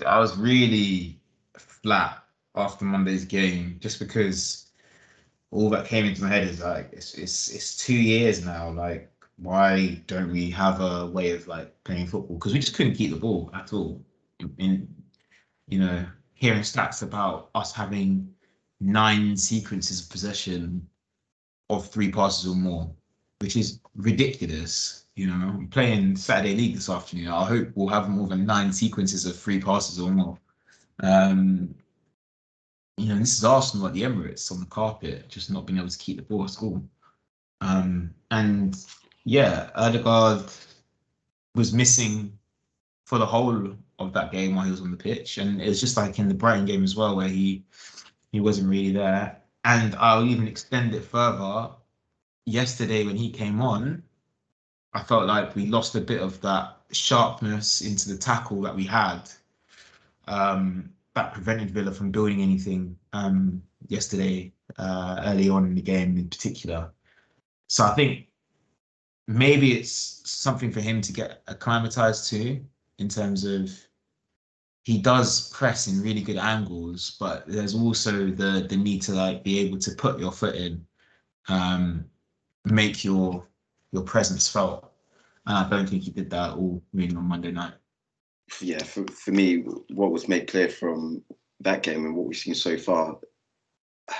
[0.05, 1.19] I was really
[1.57, 2.23] flat
[2.55, 4.71] after Monday's game just because
[5.51, 8.69] all that came into my head is like it's it's it's two years now.
[8.71, 12.37] Like, why don't we have a way of like playing football?
[12.37, 14.01] Because we just couldn't keep the ball at all.
[14.57, 14.87] In,
[15.67, 18.29] you know, hearing stats about us having
[18.79, 20.87] nine sequences of possession
[21.69, 22.89] of three passes or more,
[23.39, 25.05] which is ridiculous.
[25.15, 27.27] You know, I'm playing Saturday League this afternoon.
[27.27, 30.37] I hope we'll have more than nine sequences of three passes or more.
[31.01, 31.73] Um,
[32.97, 35.89] you know, this is Arsenal at the Emirates on the carpet, just not being able
[35.89, 36.83] to keep the ball at school.
[37.61, 38.75] Um, and
[39.25, 40.45] yeah, Odegaard
[41.55, 42.37] was missing
[43.05, 45.81] for the whole of that game while he was on the pitch, and it was
[45.81, 47.63] just like in the Brighton game as well, where he
[48.31, 49.41] he wasn't really there.
[49.63, 51.71] And I'll even extend it further.
[52.45, 54.03] Yesterday, when he came on,
[54.93, 58.83] I felt like we lost a bit of that sharpness into the tackle that we
[58.83, 59.21] had.
[60.27, 66.17] Um, that prevented Villa from building anything um, yesterday, uh, early on in the game
[66.17, 66.91] in particular.
[67.67, 68.27] So I think
[69.27, 72.59] maybe it's something for him to get acclimatized to
[72.99, 73.71] in terms of
[74.83, 79.43] he does press in really good angles, but there's also the the need to like
[79.43, 80.85] be able to put your foot in,
[81.47, 82.05] um,
[82.65, 83.47] make your
[83.91, 84.91] your presence felt.
[85.47, 87.73] And I don't think he did that all really on Monday night
[88.61, 91.23] yeah, for, for me, what was made clear from
[91.61, 93.17] that game and what we've seen so far,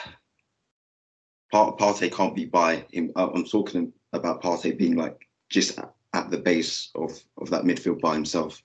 [1.52, 3.12] Part Partey can't be by him.
[3.16, 5.80] I'm talking about Partey being like just
[6.14, 8.62] at the base of, of that midfield by himself.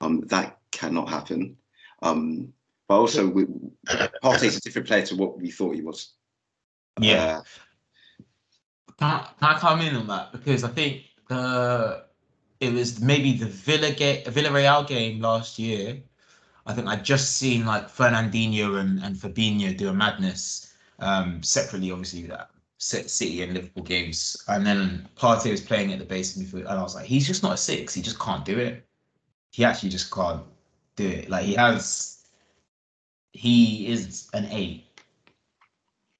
[0.00, 1.56] Um, that cannot happen.
[2.02, 2.52] Um,
[2.88, 3.46] but also, we,
[4.22, 6.12] Partey's a different player to what we thought he was.
[7.00, 7.40] Yeah.
[8.18, 8.22] Uh,
[8.98, 12.04] can, I, can I come in on that because I think the
[12.60, 16.00] it was maybe the Villa game, Villarreal game last year.
[16.66, 21.90] I think I'd just seen like Fernandinho and, and Fabinho do a madness um, separately,
[21.90, 22.50] obviously that
[22.84, 26.78] City and Liverpool games, and then Partey was playing at the base of midfield, and
[26.78, 27.94] I was like, he's just not a six.
[27.94, 28.86] He just can't do it.
[29.52, 30.42] He actually just can't
[30.94, 31.30] do it.
[31.30, 32.26] Like he has,
[33.32, 34.84] he is an eight.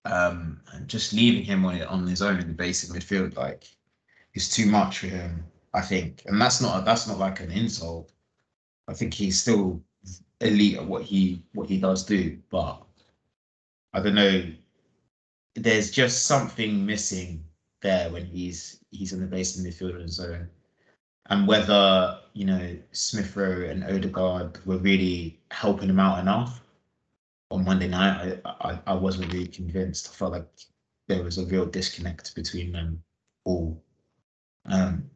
[0.06, 3.64] Um, and just leaving him on on his own in the basic midfield, like,
[4.34, 5.44] is too much for him.
[5.74, 8.10] I think, and that's not that's not like an insult.
[8.88, 9.82] I think he's still
[10.40, 12.82] elite at what he what he does do, but
[13.92, 14.44] I don't know.
[15.54, 17.44] There's just something missing
[17.80, 20.48] there when he's he's in the base of the midfield zone,
[21.26, 26.62] and whether you know Smith Rowe and Odegaard were really helping him out enough
[27.50, 30.08] on Monday night, I, I I wasn't really convinced.
[30.08, 30.48] I felt like
[31.08, 33.02] there was a real disconnect between them
[33.44, 33.82] all.
[34.66, 35.10] Um,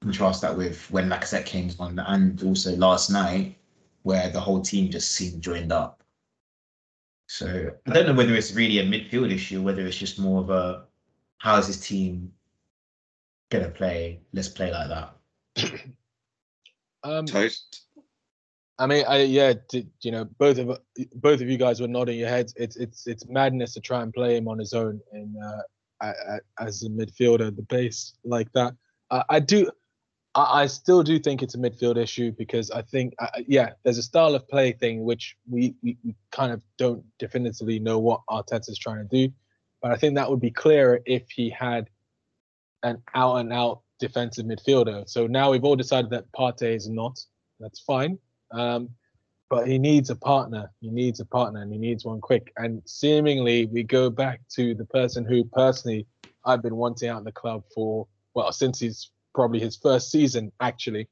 [0.00, 3.56] contrast that with when Lacazette came on, and also last night
[4.02, 6.01] where the whole team just seemed joined up.
[7.32, 10.50] So I don't know whether it's really a midfield issue, whether it's just more of
[10.50, 10.84] a
[11.38, 12.30] how is this team
[13.50, 14.20] gonna play?
[14.34, 15.80] Let's play like that.
[17.02, 17.86] um, Toast.
[18.78, 20.78] I mean, I yeah, you know, both of
[21.14, 22.52] both of you guys were nodding your heads.
[22.58, 26.12] It's it's it's madness to try and play him on his own and uh,
[26.60, 28.74] as a midfielder, the base like that.
[29.10, 29.70] I do
[30.34, 33.98] I, I still do think it's a midfield issue because I think, uh, yeah, there's
[33.98, 38.22] a style of play thing which we, we, we kind of don't definitively know what
[38.30, 39.32] Arteta's trying to do.
[39.80, 41.88] But I think that would be clearer if he had
[42.82, 45.08] an out and out defensive midfielder.
[45.08, 47.18] So now we've all decided that Partey is not.
[47.60, 48.18] That's fine.
[48.52, 48.90] Um,
[49.48, 50.70] but he needs a partner.
[50.80, 52.52] He needs a partner and he needs one quick.
[52.56, 56.06] And seemingly, we go back to the person who personally
[56.44, 60.52] I've been wanting out of the club for, well, since he's probably his first season,
[60.60, 61.08] actually.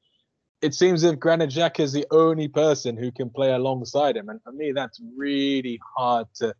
[0.61, 4.29] It seems if Granit is the only person who can play alongside him.
[4.29, 6.53] And for me, that's really hard to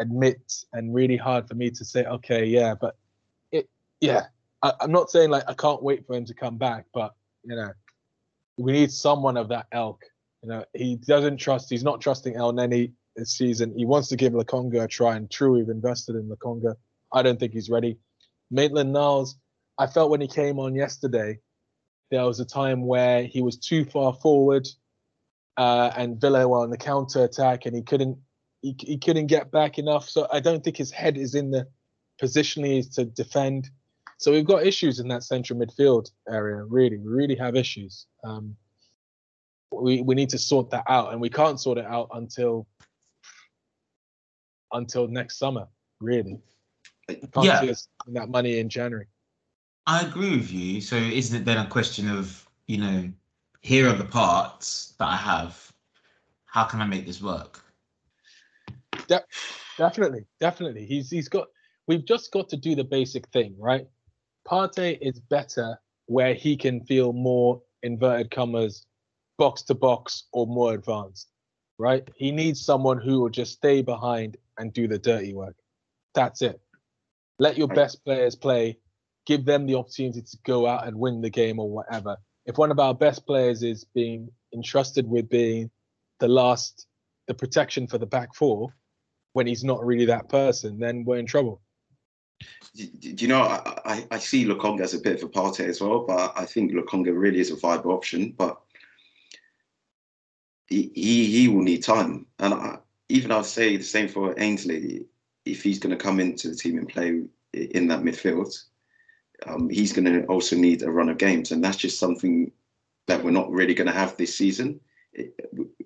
[0.00, 2.96] admit and really hard for me to say, okay, yeah, but
[3.52, 3.68] it,
[4.00, 4.26] yeah,
[4.62, 7.14] I, I'm not saying like I can't wait for him to come back, but,
[7.44, 7.70] you know,
[8.56, 10.02] we need someone of that elk.
[10.42, 13.74] You know, he doesn't trust, he's not trusting El Elneny this season.
[13.76, 16.76] He wants to give Lokonga a try, and true, we've invested in Lokonga.
[17.12, 17.98] I don't think he's ready.
[18.50, 19.36] Maitland Niles,
[19.78, 21.38] I felt when he came on yesterday,
[22.10, 24.68] there was a time where he was too far forward,
[25.56, 28.18] uh, and Villa were on the counter attack, and he couldn't
[28.62, 30.08] he, he couldn't get back enough.
[30.08, 31.66] So I don't think his head is in the
[32.22, 33.68] positionally to defend.
[34.18, 36.62] So we've got issues in that central midfield area.
[36.64, 38.06] Really, we really have issues.
[38.22, 38.56] Um,
[39.72, 42.66] we we need to sort that out, and we can't sort it out until
[44.72, 45.66] until next summer.
[46.00, 46.38] Really,
[47.08, 47.60] can't Yeah.
[47.60, 49.06] see us that money in January.
[49.86, 50.80] I agree with you.
[50.80, 53.12] So isn't it then a question of, you know,
[53.60, 55.72] here are the parts that I have.
[56.46, 57.60] How can I make this work?
[59.76, 60.86] Definitely, definitely.
[60.86, 61.48] He's he's got.
[61.86, 63.86] We've just got to do the basic thing, right?
[64.48, 68.86] Partey is better where he can feel more inverted commas,
[69.36, 71.28] box to box or more advanced,
[71.78, 72.08] right?
[72.16, 75.56] He needs someone who will just stay behind and do the dirty work.
[76.14, 76.60] That's it.
[77.38, 78.78] Let your best players play.
[79.26, 82.16] Give them the opportunity to go out and win the game or whatever.
[82.46, 85.70] If one of our best players is being entrusted with being
[86.20, 86.86] the last,
[87.26, 88.74] the protection for the back four,
[89.32, 91.60] when he's not really that person, then we're in trouble.
[92.74, 96.04] Do, you know, I, I, see Lokonga as a bit of a Partey as well,
[96.06, 98.34] but I think Lokonga really is a viable option.
[98.36, 98.60] But
[100.66, 105.06] he he, he will need time, and I, even I'll say the same for Ainsley.
[105.44, 108.56] If he's going to come into the team and play in that midfield,
[109.46, 112.50] um, he's going to also need a run of games, and that's just something
[113.06, 114.80] that we're not really going to have this season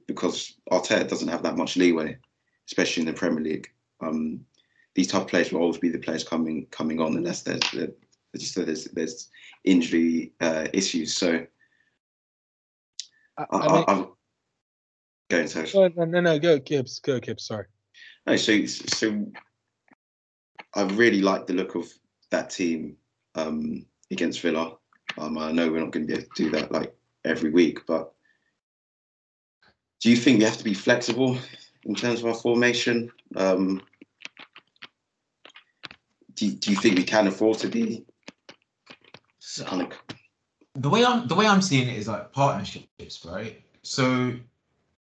[0.06, 2.16] because Arteta doesn't have that much leeway,
[2.66, 3.70] especially in the Premier League.
[4.00, 4.44] Um,
[4.94, 7.92] these of players will always be the players coming coming on unless there's there's
[8.36, 9.30] just there's there's
[9.64, 11.16] injury uh, issues.
[11.16, 11.46] So
[13.36, 14.08] I, I, I mean, I, I'm
[15.28, 17.42] going to no, no, no, go Kibbs, go Kibbs.
[17.42, 17.66] Sorry.
[18.26, 18.36] no.
[18.36, 19.26] So so
[20.74, 21.92] I really like the look of
[22.30, 22.96] that team
[23.38, 24.76] um, against Villa.
[25.16, 27.86] Um, I know we're not going to be able to do that like every week,
[27.86, 28.12] but
[30.00, 31.38] do you think we have to be flexible
[31.84, 33.10] in terms of our formation?
[33.36, 33.82] Um,
[36.34, 38.04] do, you- do you think we can afford to be
[39.40, 39.92] So kind of
[40.74, 43.60] the way I'm the way I'm seeing it is like partnerships, right?
[43.82, 44.34] So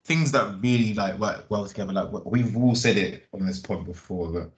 [0.06, 1.93] things that really like work well together.
[1.93, 4.52] Like we've all said it on this point before, but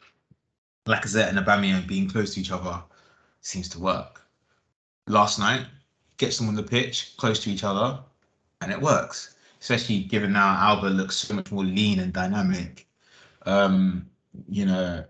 [0.87, 2.81] Lacazette and Aubameyang being close to each other
[3.41, 4.21] seems to work.
[5.07, 5.65] Last night,
[6.17, 7.99] get them on the pitch close to each other,
[8.61, 9.35] and it works.
[9.59, 12.87] Especially given now Auba looks so much more lean and dynamic.
[13.45, 14.09] Um,
[14.47, 15.03] you know,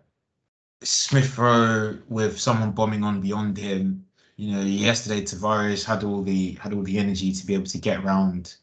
[0.81, 4.05] Smith Rowe with someone bombing on beyond him
[4.39, 7.77] you know, yesterday Tavares had all the had all the energy to be able to
[7.77, 8.55] get around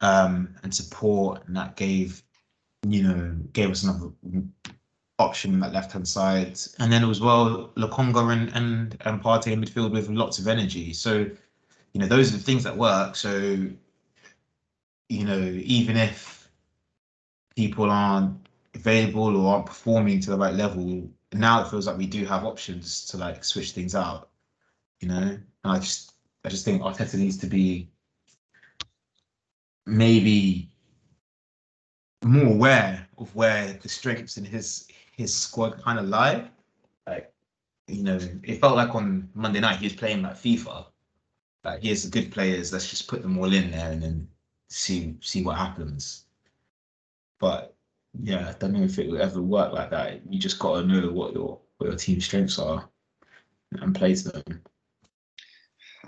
[0.00, 2.22] um, and support, and that gave
[2.86, 4.10] you know gave us another
[5.18, 9.52] option on that left hand side, and then as well Lokonga and and and Partey
[9.52, 10.92] in midfield with lots of energy.
[10.92, 11.30] So
[11.92, 13.16] you know those are the things that work.
[13.16, 13.68] So
[15.08, 16.50] you know even if
[17.56, 22.06] people aren't available or aren't performing to the right level, now it feels like we
[22.06, 24.28] do have options to like switch things out
[25.00, 25.38] you know.
[25.64, 26.14] And I just,
[26.44, 27.88] I just think Arteta needs to be
[29.86, 30.70] maybe
[32.22, 34.88] more aware of where the strengths in his
[35.18, 36.48] his squad kind of lie.
[37.06, 37.32] Like,
[37.88, 40.86] you know, it felt like on Monday night he was playing like FIFA.
[41.64, 42.72] Like, here's the good players.
[42.72, 44.28] Let's just put them all in there and then
[44.70, 46.26] see see what happens.
[47.40, 47.74] But
[48.22, 50.22] yeah, I don't know if it will ever work like that.
[50.30, 52.88] You just got to know what your what your team strengths are
[53.72, 54.62] and play to them.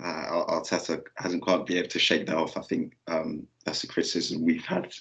[0.01, 2.57] uh, Arteta hasn't quite been able to shake that off.
[2.57, 4.93] I think um, that's the criticism we've had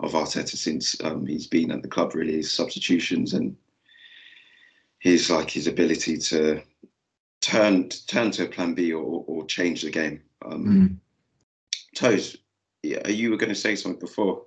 [0.00, 2.14] of Arteta since um, he's been at the club.
[2.14, 3.56] Really, his substitutions and
[4.98, 6.62] his like his ability to
[7.40, 10.22] turn turn to a plan B or, or change the game.
[10.44, 10.96] Um, Mm.
[11.94, 12.36] Toes,
[12.82, 14.44] yeah, you were going to say something before.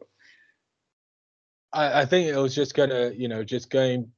[1.73, 4.11] I, I think it was just gonna, you know, just going.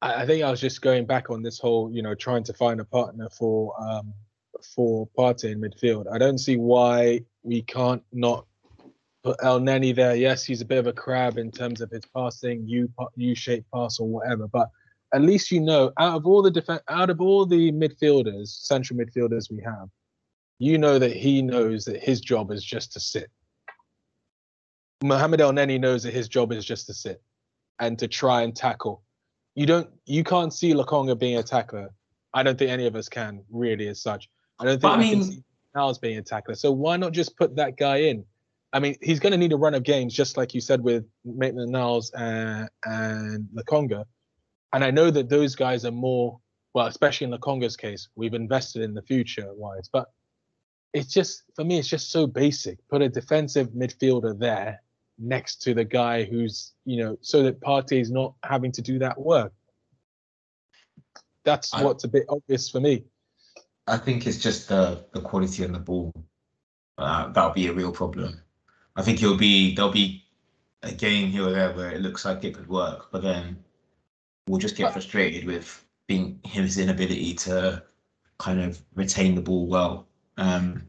[0.00, 2.52] I, I think I was just going back on this whole, you know, trying to
[2.52, 4.14] find a partner for um
[4.74, 6.06] for Partey in midfield.
[6.12, 8.46] I don't see why we can't not
[9.22, 10.14] put Elneny there.
[10.16, 13.70] Yes, he's a bit of a crab in terms of his passing, U U shaped
[13.72, 14.68] pass or whatever, but
[15.14, 18.98] at least you know out of all the def- out of all the midfielders, central
[18.98, 19.88] midfielders we have,
[20.58, 23.30] you know that he knows that his job is just to sit.
[25.04, 27.22] Mohamed Elneny knows that his job is just to sit
[27.80, 29.02] and to try and tackle.
[29.54, 31.90] You don't you can't see Lokonga being a tackler.
[32.34, 34.28] I don't think any of us can really as such.
[34.58, 35.42] I don't think But I I can mean- see
[35.74, 36.54] Niles being a tackler.
[36.54, 38.24] So why not just put that guy in?
[38.72, 41.04] I mean, he's going to need a run of games, just like you said with
[41.24, 44.04] Maitland Niles and, and Lokonga.
[44.72, 46.40] And I know that those guys are more,
[46.72, 49.90] well, especially in Lokonga's case, we've invested in the future wise.
[49.92, 50.10] But
[50.94, 52.78] it's just, for me, it's just so basic.
[52.88, 54.80] Put a defensive midfielder there
[55.18, 58.98] next to the guy who's, you know, so that Partey is not having to do
[59.00, 59.52] that work.
[61.44, 63.04] That's I- what's a bit obvious for me.
[63.86, 66.12] I think it's just the the quality on the ball.
[66.96, 68.40] Uh, that'll be a real problem.
[68.96, 70.24] I think it'll be there'll be
[70.82, 73.56] a game here or there where it looks like it could work, but then
[74.46, 77.82] we'll just get frustrated with being his inability to
[78.38, 80.06] kind of retain the ball well.
[80.36, 80.82] Um,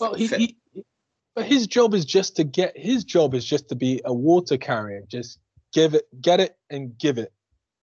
[0.00, 0.56] Well, he, he,
[1.34, 2.76] but his job is just to get.
[2.76, 5.02] His job is just to be a water carrier.
[5.08, 5.38] Just
[5.72, 7.32] give it, get it, and give it.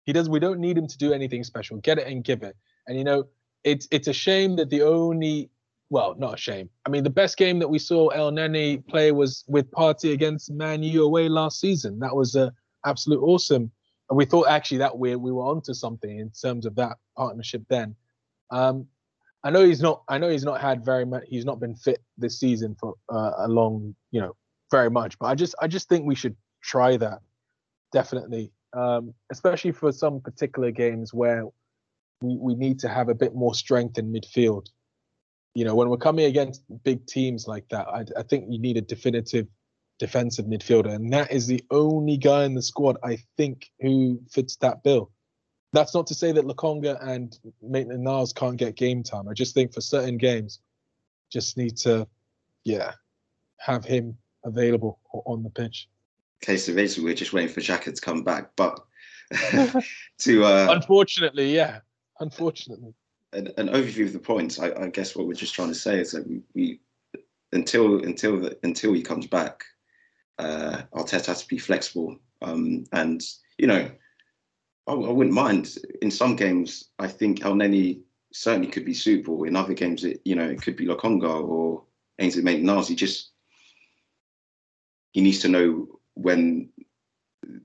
[0.04, 0.28] He does.
[0.28, 1.78] We don't need him to do anything special.
[1.78, 2.56] Get it and give it.
[2.86, 3.26] And you know,
[3.64, 5.50] it's it's a shame that the only,
[5.90, 6.70] well, not a shame.
[6.86, 10.82] I mean, the best game that we saw Elneny play was with Partey against Man
[10.82, 11.98] U away last season.
[11.98, 12.52] That was a
[12.86, 13.70] absolute awesome.
[14.08, 17.62] And we thought actually that we we were onto something in terms of that partnership
[17.68, 17.94] then.
[18.50, 18.86] Um,
[19.42, 20.02] I know he's not.
[20.08, 21.24] I know he's not had very much.
[21.28, 24.36] He's not been fit this season for uh, a long, you know,
[24.70, 25.18] very much.
[25.18, 27.20] But I just, I just think we should try that
[27.92, 31.44] definitely, um, especially for some particular games where
[32.20, 34.68] we, we need to have a bit more strength in midfield.
[35.54, 38.76] You know, when we're coming against big teams like that, I, I think you need
[38.76, 39.46] a definitive
[39.98, 44.56] defensive midfielder, and that is the only guy in the squad I think who fits
[44.56, 45.10] that bill.
[45.72, 49.28] That's not to say that Lokonga and Maitland Niles can't get game time.
[49.28, 50.60] I just think for certain games,
[51.30, 52.08] just need to,
[52.64, 52.92] yeah,
[53.58, 55.88] have him available o- on the pitch.
[56.40, 58.80] Case of is we're just waiting for Xhaka to come back, but
[60.18, 61.80] to uh, Unfortunately, yeah,
[62.18, 62.94] unfortunately.
[63.32, 66.00] An, an overview of the points, I, I guess what we're just trying to say
[66.00, 66.80] is that we, we
[67.52, 69.64] until until the, until he comes back,
[70.38, 72.18] uh, Arteta has to be flexible.
[72.42, 73.22] Um, and
[73.58, 73.90] you know,
[74.86, 76.90] I, I wouldn't mind in some games.
[76.98, 78.00] I think Elneny
[78.32, 79.44] certainly could be suitable.
[79.44, 81.84] In other games, it you know it could be Lokonga or
[82.18, 82.88] Ainsley Maitland-Niles.
[82.88, 83.30] He just
[85.12, 86.70] he needs to know when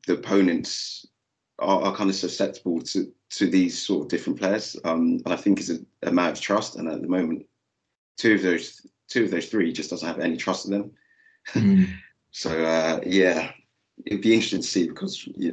[0.08, 1.06] the opponents
[1.60, 4.76] are, are kind of susceptible to to these sort of different players.
[4.84, 5.72] Um, and I think it's
[6.04, 6.76] a, matter of trust.
[6.76, 7.46] And at the moment,
[8.18, 10.92] two of those two of those three just doesn't have any trust in them.
[11.54, 11.88] mm,
[12.32, 13.52] So uh, yeah,
[14.06, 15.52] it'd be interesting to see because yeah,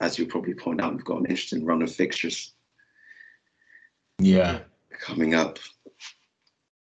[0.00, 2.54] as you'll probably point out, we've got an interesting run of fixtures
[4.18, 4.60] yeah,
[4.90, 5.58] coming up.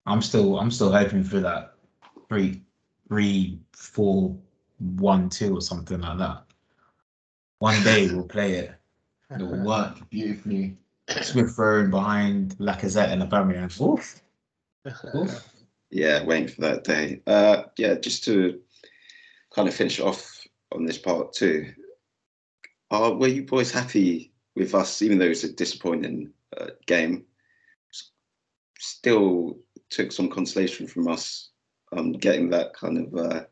[0.07, 1.74] I'm still I'm still hoping for that
[2.28, 2.62] three
[3.09, 4.37] three four
[4.78, 6.45] one two or something like that.
[7.61, 8.74] One day we'll play it.
[9.30, 10.76] It will work beautifully.
[11.22, 13.80] Smith Rowe behind Lacazette and Aubameyang.
[13.80, 14.20] Oof.
[15.14, 15.48] Oof.
[15.90, 17.20] Yeah, waiting for that day.
[17.28, 18.61] Uh, yeah, just to
[19.54, 21.72] kind of finish off on this part too.
[22.90, 27.24] Uh, were you boys happy with us, even though it's a disappointing uh, game?
[28.80, 29.58] Still
[29.90, 31.50] took some consolation from us
[31.96, 33.44] um, getting that kind of uh,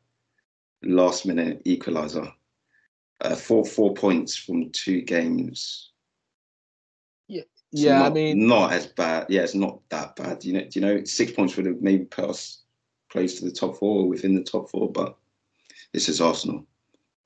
[0.82, 2.32] last minute equaliser.
[3.20, 5.90] Uh, four four points from two games.
[7.70, 9.26] It's yeah, I mean, not as bad.
[9.28, 10.42] Yeah, it's not that bad.
[10.42, 12.62] You know, do you know, six points would have maybe put us
[13.10, 14.90] close to the top four, or within the top four.
[14.90, 15.16] But
[15.92, 16.66] this is Arsenal.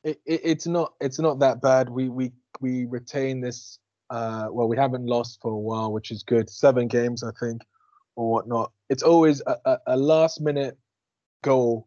[0.04, 1.88] it, it, it's not it's not that bad.
[1.88, 3.78] We we we retain this.
[4.10, 6.50] Uh, well, we haven't lost for a while, which is good.
[6.50, 7.62] Seven games, I think,
[8.16, 8.72] or whatnot.
[8.90, 10.76] It's always a, a, a last minute
[11.42, 11.86] goal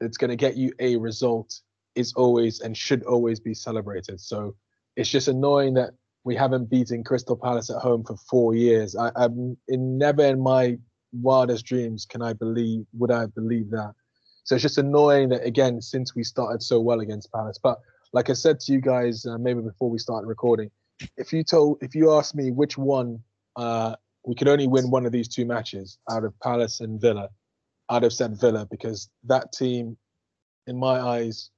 [0.00, 1.60] that's going to get you a result.
[1.96, 4.20] Is always and should always be celebrated.
[4.20, 4.54] So
[4.96, 5.90] it's just annoying that
[6.24, 8.94] we haven't beaten Crystal Palace at home for four years.
[8.96, 9.28] I,
[9.68, 10.78] in never in my
[11.12, 13.94] wildest dreams can I believe would I believe that.
[14.44, 17.58] So it's just annoying that again, since we started so well against Palace.
[17.62, 17.78] But
[18.12, 20.70] like I said to you guys, uh, maybe before we started recording,
[21.16, 23.20] if you told, if you asked me which one
[23.56, 27.28] uh, we could only win one of these two matches out of Palace and Villa.
[27.88, 29.96] I'd have said Villa because that team,
[30.66, 31.50] in my eyes,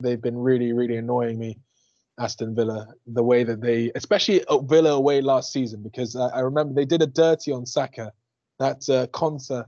[0.00, 1.58] they've been really, really annoying me.
[2.18, 6.74] Aston Villa, the way that they, especially Villa away last season, because I, I remember
[6.74, 8.12] they did a dirty on Saka.
[8.58, 9.64] That uh, Konsa,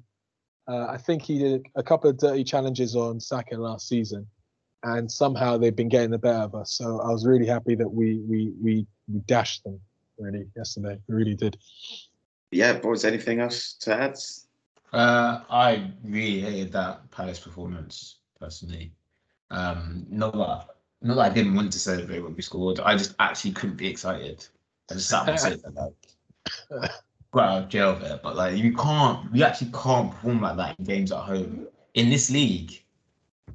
[0.69, 4.27] uh, I think he did a couple of dirty challenges on Saka last season,
[4.83, 6.73] and somehow they've been getting the better of us.
[6.73, 9.81] So I was really happy that we we we, we dashed them
[10.19, 10.99] really yesterday.
[11.09, 11.57] We really did.
[12.51, 13.05] Yeah, boys.
[13.05, 14.19] Anything else to add?
[14.93, 18.93] Uh, I really hated that Palace performance personally.
[19.51, 20.75] Um, not that
[21.05, 22.81] not that I didn't want to celebrate when we scored.
[22.81, 24.47] I just actually couldn't be excited.
[24.91, 26.91] I just sat and said like
[27.31, 28.19] got out of jail there.
[28.23, 32.09] But like you can't, you actually can't perform like that in games at home in
[32.09, 32.83] this league.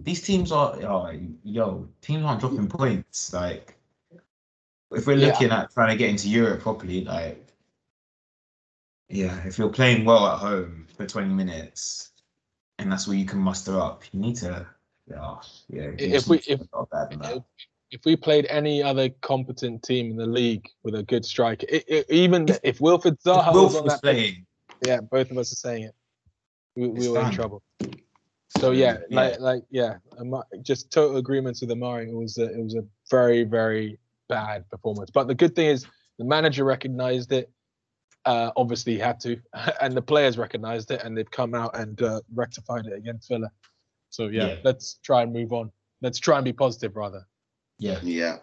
[0.02, 1.12] These teams are, oh,
[1.44, 3.34] yo, teams aren't dropping points.
[3.34, 3.76] Like
[4.92, 5.62] if we're looking yeah.
[5.62, 7.48] at trying to get into Europe properly, like
[9.10, 12.12] yeah, if you're playing well at home for 20 minutes
[12.78, 14.68] and that's what you can muster up, you need to
[15.10, 16.16] yeah, yeah.
[16.16, 17.44] If we if, if,
[17.92, 21.84] if we played any other competent team in the league with a good striker, it,
[21.88, 24.46] it, even if, if Wilfried Zaha was on that playing,
[24.86, 25.96] yeah, both of us are saying it.
[26.76, 27.64] We, we were in trouble.
[28.58, 29.98] So yeah, yeah, like like yeah,
[30.62, 32.10] just total agreement with Amari.
[32.10, 35.10] It was a, it was a very very bad performance.
[35.12, 35.86] But the good thing is
[36.18, 37.52] the manager recognized it
[38.26, 39.38] uh, obviously he had to,
[39.82, 43.52] and the players recognised it, and they've come out and uh, rectified it against Villa.
[44.10, 45.72] So yeah, yeah, let's try and move on.
[46.02, 47.26] Let's try and be positive, rather.
[47.78, 48.00] Yeah.
[48.04, 48.38] Yeah.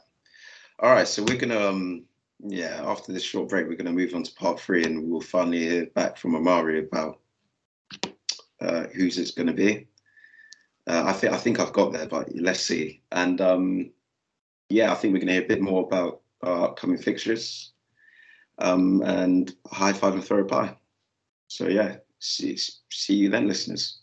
[0.79, 2.05] All right, so we're gonna um
[2.41, 5.61] yeah after this short break we're gonna move on to part three, and we'll finally
[5.61, 7.21] hear back from Amari about
[8.61, 9.87] uh, who's it's gonna be.
[10.87, 13.03] Uh, I think I think I've got there, but let's see.
[13.11, 13.91] And um,
[14.69, 17.73] yeah, I think we're gonna hear a bit more about our upcoming fixtures
[18.59, 20.77] um, and high five and throw a pie.
[21.49, 22.59] So yeah, see,
[22.91, 24.01] see you then, listeners.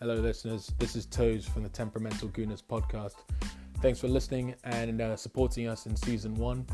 [0.00, 0.72] Hello, listeners.
[0.78, 3.16] This is Toes from the Temperamental Gooners podcast.
[3.82, 6.64] Thanks for listening and uh, supporting us in season one.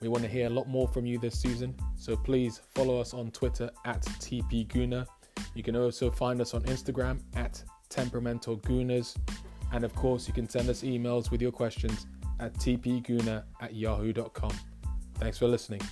[0.00, 3.12] We want to hear a lot more from you this season, so please follow us
[3.12, 5.04] on Twitter at TPGooner.
[5.54, 9.14] You can also find us on Instagram at temperamental gooners.
[9.72, 12.06] And of course, you can send us emails with your questions
[12.40, 14.52] at tpgooner at yahoo.com.
[15.18, 15.82] Thanks for listening.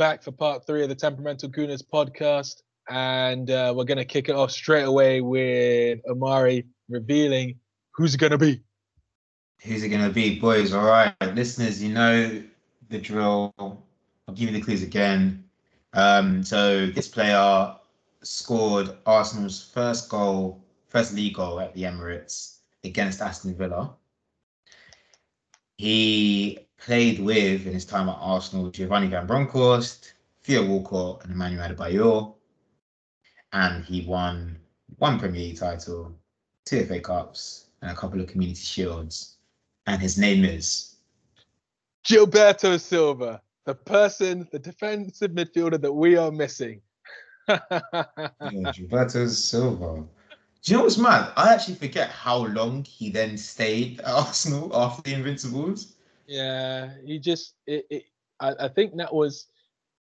[0.00, 4.30] Back for part three of the Temperamental Gooners podcast, and uh, we're going to kick
[4.30, 7.56] it off straight away with Amari revealing
[7.92, 8.62] who's it going to be.
[9.62, 10.72] Who's it going to be, boys?
[10.72, 12.42] All right, listeners, you know
[12.88, 13.52] the drill.
[13.58, 13.84] I'll
[14.34, 15.44] give you the clues again.
[15.92, 17.74] Um, so this player
[18.22, 23.92] scored Arsenal's first goal, first league goal at the Emirates against Aston Villa.
[25.76, 31.68] He played with in his time at Arsenal Giovanni Van Bronckhorst, Theo Walcott, and Emmanuel
[31.68, 32.34] Adebayor,
[33.52, 34.58] and he won
[34.98, 36.14] one Premier League title,
[36.64, 39.36] two FA Cups, and a couple of Community Shields
[39.86, 40.96] and his name is
[42.06, 46.80] Gilberto Silva, the person, the defensive midfielder that we are missing.
[47.48, 47.58] yeah,
[48.40, 50.04] Gilberto Silva.
[50.62, 51.32] Do you know what's mad?
[51.36, 55.96] I actually forget how long he then stayed at Arsenal after the Invincibles.
[56.30, 57.54] Yeah, he just.
[57.66, 58.04] It, it,
[58.38, 59.48] I, I think that was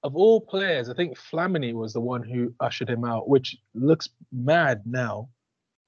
[0.02, 0.88] of all players.
[0.88, 5.28] I think Flamini was the one who ushered him out, which looks mad now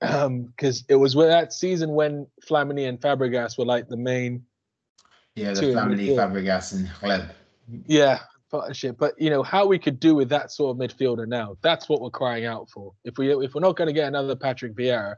[0.00, 4.44] because um, it was that season when Flamini and Fabregas were like the main.
[5.34, 7.30] Yeah, the Flamini, Fabregas, and Hleb.
[7.86, 8.96] Yeah, partnership.
[8.96, 11.56] But you know how we could do with that sort of midfielder now.
[11.62, 12.92] That's what we're crying out for.
[13.04, 15.16] If we if we're not going to get another Patrick Vieira,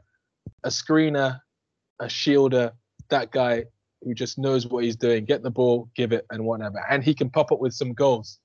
[0.63, 1.39] a screener,
[1.99, 2.71] a shielder,
[3.09, 3.65] that guy
[4.03, 7.13] who just knows what he's doing, get the ball, give it, and whatever, and he
[7.13, 8.39] can pop up with some goals.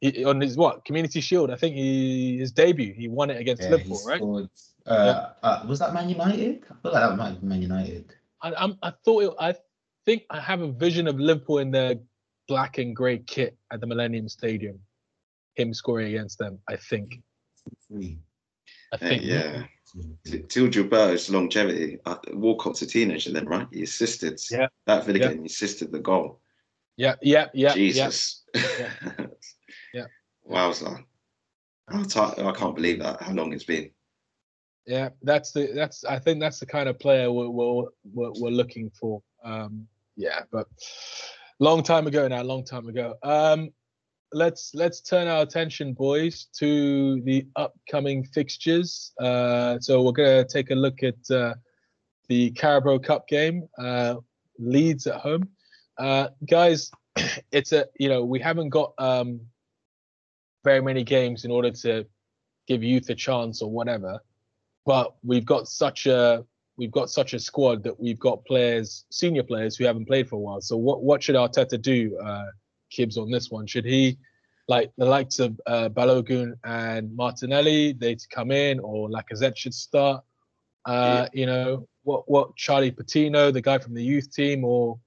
[0.00, 1.50] He, on his what Community Shield?
[1.50, 2.94] I think he his debut.
[2.94, 4.48] He won it against yeah, Liverpool, right?
[4.86, 6.64] Uh, uh, was that Man United?
[6.70, 8.14] I feel like that might be Man United.
[8.42, 9.54] I, I'm, I thought it, I
[10.06, 11.96] think I have a vision of Liverpool in their
[12.48, 14.80] black and grey kit at the Millennium Stadium.
[15.54, 17.20] Him scoring against them, I think.
[18.92, 19.22] I think.
[19.24, 19.62] Uh,
[19.94, 20.38] yeah.
[20.48, 23.66] Till Gilberto's longevity, uh, Walcott's a teenager then, right?
[23.72, 24.68] He assisted yeah.
[24.86, 25.32] that Villa yeah.
[25.32, 26.40] he assisted the goal.
[26.96, 27.74] Yeah, yeah, yeah.
[27.74, 28.42] Jesus.
[28.54, 28.90] Yeah.
[29.94, 30.06] yeah.
[30.50, 31.04] Wowza.
[31.88, 33.90] I I can't believe that, how long it's been.
[34.86, 38.50] Yeah, that's the that's I think that's the kind of player we're we're, we're, we're
[38.50, 39.22] looking for.
[39.44, 39.86] Um,
[40.16, 40.66] yeah, but
[41.58, 43.14] long time ago now, long time ago.
[43.22, 43.70] Um,
[44.32, 49.12] let's let's turn our attention, boys, to the upcoming fixtures.
[49.20, 51.54] Uh, so we're gonna take a look at uh,
[52.28, 54.16] the Carabao Cup game, uh,
[54.58, 55.48] Leeds at home.
[55.98, 56.90] Uh, guys,
[57.52, 59.40] it's a you know we haven't got um,
[60.64, 62.06] very many games in order to
[62.66, 64.20] give youth a chance or whatever,
[64.86, 66.44] but we've got such a
[66.76, 70.36] we've got such a squad that we've got players, senior players who haven't played for
[70.36, 70.60] a while.
[70.60, 72.16] So what what should Arteta do,
[72.90, 73.66] Kibbs, on this one?
[73.66, 74.18] Should he
[74.68, 79.74] like the likes of uh, Balogun and Martinelli, they to come in, or Lacazette should
[79.74, 80.22] start?
[80.86, 84.98] Uh, you know, what what Charlie Patino, the guy from the youth team, or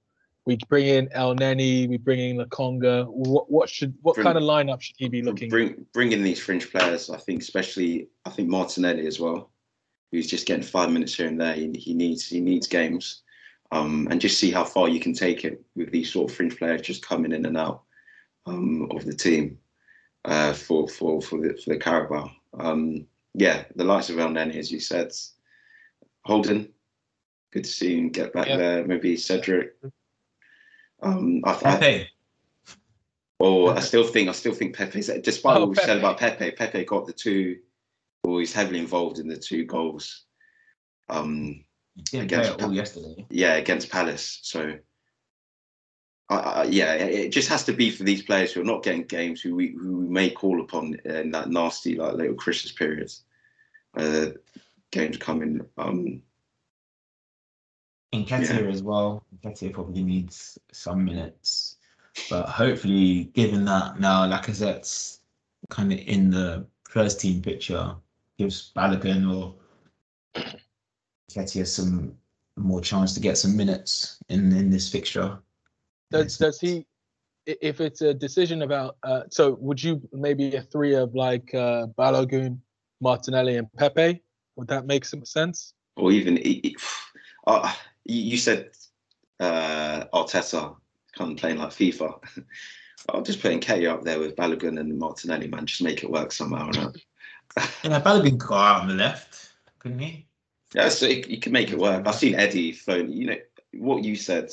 [0.46, 3.06] we bring in Elneny, we bring in Lokonga.
[3.08, 5.48] What what should what Bring- kind of lineup should he be looking?
[5.48, 7.10] Bring bring in these fringe players.
[7.10, 9.50] I think, especially I think Martinelli as well,
[10.12, 11.54] who's just getting five minutes here and there.
[11.54, 13.22] He, he needs he needs games,
[13.72, 16.56] um, and just see how far you can take it with these sort of fringe
[16.56, 17.82] players just coming in and out
[18.46, 19.58] um, of the team
[20.24, 22.30] uh, for for for the for the Carabao.
[22.58, 25.12] Um, yeah, the likes of Elneny, as you said,
[26.24, 26.68] Holding.
[27.52, 28.56] Good to see him get back Yeah.
[28.56, 28.84] there.
[28.86, 29.74] Maybe Cedric.
[31.02, 32.08] Um, I, I, Pepe.
[33.38, 36.52] or I still think I still think Pepe's despite Oh, what we said about Pepe,
[36.52, 37.58] Pepe got the two
[38.22, 40.24] or he's heavily involved in the two goals.
[41.08, 41.64] Um
[42.10, 43.26] Play Against all Pa- yesterday.
[43.30, 44.40] yeah, against Palace.
[44.42, 44.78] So
[46.28, 49.04] I, I, yeah, it just has to be for these players who are not getting
[49.04, 53.22] games, who we who we may call upon in that nasty like little Christmas periods.
[53.96, 54.26] Uh,
[54.90, 55.60] games coming.
[55.78, 56.22] Um,
[58.12, 59.24] Nketiah as well.
[59.44, 61.76] Nketiah probably needs some minutes,
[62.30, 65.20] but hopefully, given that now Lacazette's
[65.70, 67.94] kind of in the first team picture,
[68.38, 69.54] gives Balogun or
[71.34, 72.16] Nketiah some
[72.56, 75.38] more chance to get some minutes in in this fixture.
[76.10, 76.86] Does does he?
[77.46, 81.88] If it's a decision about, uh, so would you maybe a three of like uh,
[81.98, 82.58] Balogun,
[83.02, 84.22] Martinelli, and Pepe?
[84.56, 85.74] Would that make some sense?
[85.96, 86.38] or even
[87.46, 87.74] uh,
[88.04, 88.70] you you said
[89.40, 90.76] uh, Arteta
[91.16, 92.18] kind of playing like FIFA.
[93.10, 95.66] I'll just put Nketiah up there with Balogun and Martinelli, man.
[95.66, 96.70] Just make it work somehow.
[96.70, 96.96] Right?
[97.84, 100.26] Yeah, Balogun could go out on the left, couldn't he?
[100.74, 102.06] Yeah, so it, you can make it work.
[102.06, 103.12] I've seen Eddie phone.
[103.12, 103.36] You know
[103.74, 104.50] what you said.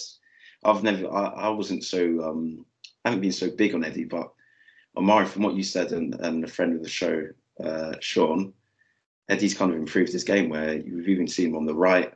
[0.63, 1.11] I've never.
[1.11, 2.23] I, I wasn't so.
[2.23, 2.65] Um,
[3.03, 4.31] I haven't been so big on Eddie, but
[4.95, 7.27] Omari, from what you said, and, and a friend of the show,
[7.63, 8.53] uh, Sean,
[9.27, 10.49] Eddie's kind of improved his game.
[10.49, 12.13] Where you've even seen him on the right.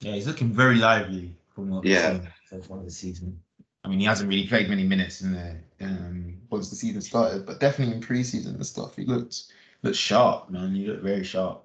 [0.00, 2.20] Yeah, he's looking very lively from what Yeah.
[2.50, 3.40] so far this season.
[3.84, 7.44] I mean, he hasn't really played many minutes in there um, once the season started,
[7.44, 10.74] but definitely in pre-season and stuff, he looked looked sharp, man.
[10.74, 11.64] He looked very sharp.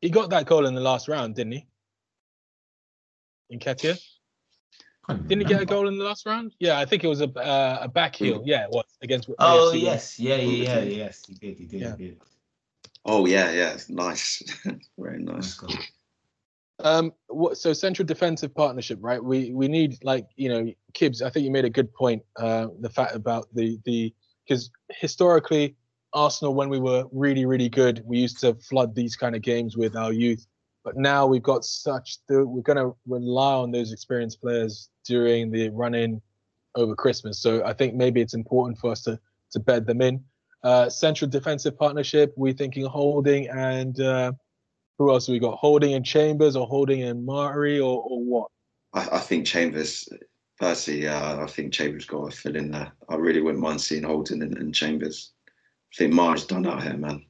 [0.00, 1.66] He got that goal in the last round, didn't he?
[3.50, 6.54] In Can't Didn't he get a goal in the last round?
[6.60, 8.42] Yeah, I think it was a uh, a back heel.
[8.44, 9.28] Yeah, it was against.
[9.38, 9.80] Oh AFC.
[9.80, 10.98] yes, yeah, yeah, yeah, Wimbledon.
[10.98, 11.96] yes, he did, he did, Yeah.
[11.96, 12.20] he did.
[13.04, 14.42] Oh yeah, yeah, nice,
[14.98, 15.36] very nice.
[15.36, 15.74] Nice goal.
[16.82, 19.22] Um, what, so central defensive partnership, right?
[19.22, 21.22] We we need like you know, Kibbs.
[21.22, 22.22] I think you made a good point.
[22.36, 24.14] Uh, the fact about the the
[24.46, 25.76] because historically,
[26.12, 29.76] Arsenal when we were really really good, we used to flood these kind of games
[29.76, 30.46] with our youth.
[30.84, 35.50] But now we've got such the we're going to rely on those experienced players during
[35.50, 36.20] the run in
[36.74, 37.38] over Christmas.
[37.40, 39.18] So I think maybe it's important for us to
[39.52, 40.24] to bed them in.
[40.62, 42.32] Uh, central defensive partnership.
[42.36, 44.00] we're thinking Holding and.
[44.00, 44.32] Uh,
[45.00, 45.56] who else we got?
[45.56, 48.50] Holding and Chambers or Holding and Mari or, or what?
[48.92, 50.06] I, I think Chambers,
[50.58, 52.92] Percy, yeah, I think Chambers got a fill in there.
[53.08, 55.32] I really wouldn't mind seeing Holding and, and Chambers.
[55.92, 57.24] I think Mar's done out here, man.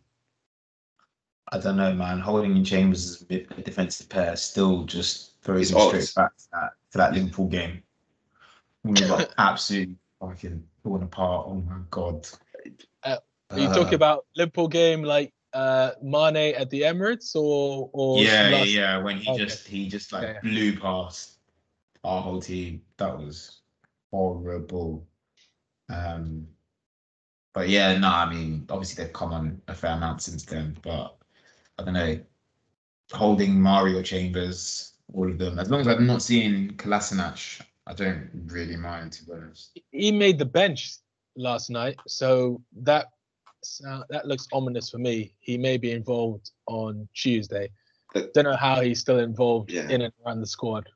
[1.53, 2.21] I don't know, man.
[2.21, 6.37] Holding in Chambers as a mid- defensive pair still just throws It's him straight back
[6.37, 7.83] to that, to that Liverpool game.
[8.85, 11.47] We got absolutely fucking torn apart.
[11.49, 12.29] Oh my god.
[13.03, 13.17] Uh,
[13.51, 18.21] Are you Uh, talking about Liverpool game like uh Mane at the Emirates or or
[18.23, 18.99] yeah, last- yeah.
[18.99, 19.45] When he Okay.
[19.47, 20.41] just he just like Yeah, yeah.
[20.43, 21.39] blew past
[22.05, 22.83] our whole team.
[22.99, 23.61] That was
[24.13, 25.05] horrible.
[25.89, 26.47] Um,
[27.53, 30.77] but yeah, no, I mean, obviously they've come on a fair amount since then.
[30.83, 31.17] But
[31.79, 32.19] I don't know,
[33.13, 35.59] holding Mario Chambers, all of them.
[35.59, 39.79] As long as I'm not seeing Kolasinac, I don't really mind to be honest.
[39.91, 40.97] He made the bench
[41.37, 43.07] last night, so that
[43.63, 45.35] so that looks ominous for me.
[45.41, 47.71] He may be involved on Tuesday.
[48.15, 49.89] But- Don't know how he's still involved Yeah.
[49.89, 50.89] in and around the squad.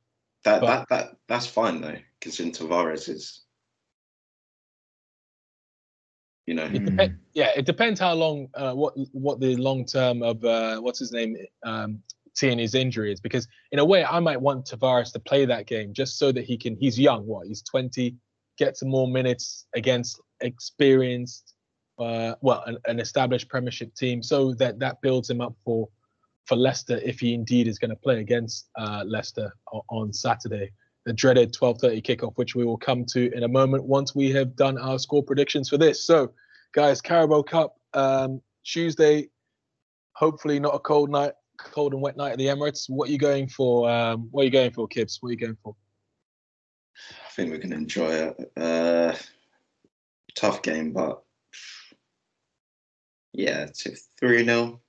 [0.45, 3.44] That But- that that that's fine though, considering Tavares is,
[6.47, 6.89] you know, It Mm.
[6.89, 10.99] depen- yeah, it depends how long, uh, what what the long term of uh, what's
[10.99, 12.03] his name, um,
[12.37, 13.21] Tierney's injury is.
[13.21, 16.45] Because in a way, I might want Tavares to play that game just so that
[16.45, 16.77] he can.
[16.77, 17.47] He's young, what?
[17.47, 18.17] He's twenty,
[18.59, 21.55] get some more minutes against experienced,
[21.99, 25.89] uh, well, an, an, established Premiership team, so that that builds him up for
[26.45, 30.71] for Leicester if he indeed is going to play against uh, Leicester on, on Saturday.
[31.07, 34.57] The dreaded 12:30 kickoff, which we will come to in a moment once we have
[34.57, 36.05] done our score predictions for this.
[36.05, 36.33] So,
[36.73, 39.29] guys, Carabao Cup um, Tuesday.
[40.15, 42.89] Hopefully, not a cold night, cold and wet night at the Emirates.
[42.89, 43.91] What are you going for?
[43.91, 45.19] Um, what are you going for, Kibbs?
[45.21, 45.75] What are you going for?
[47.27, 49.17] I think we can enjoy a Uh,
[50.35, 51.23] tough game, but
[53.33, 54.81] yeah, two, three 0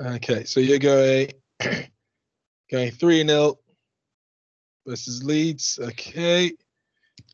[0.00, 1.30] Okay, so you're going
[2.70, 3.58] going three 0
[4.86, 5.78] versus Leeds.
[5.80, 6.52] Okay,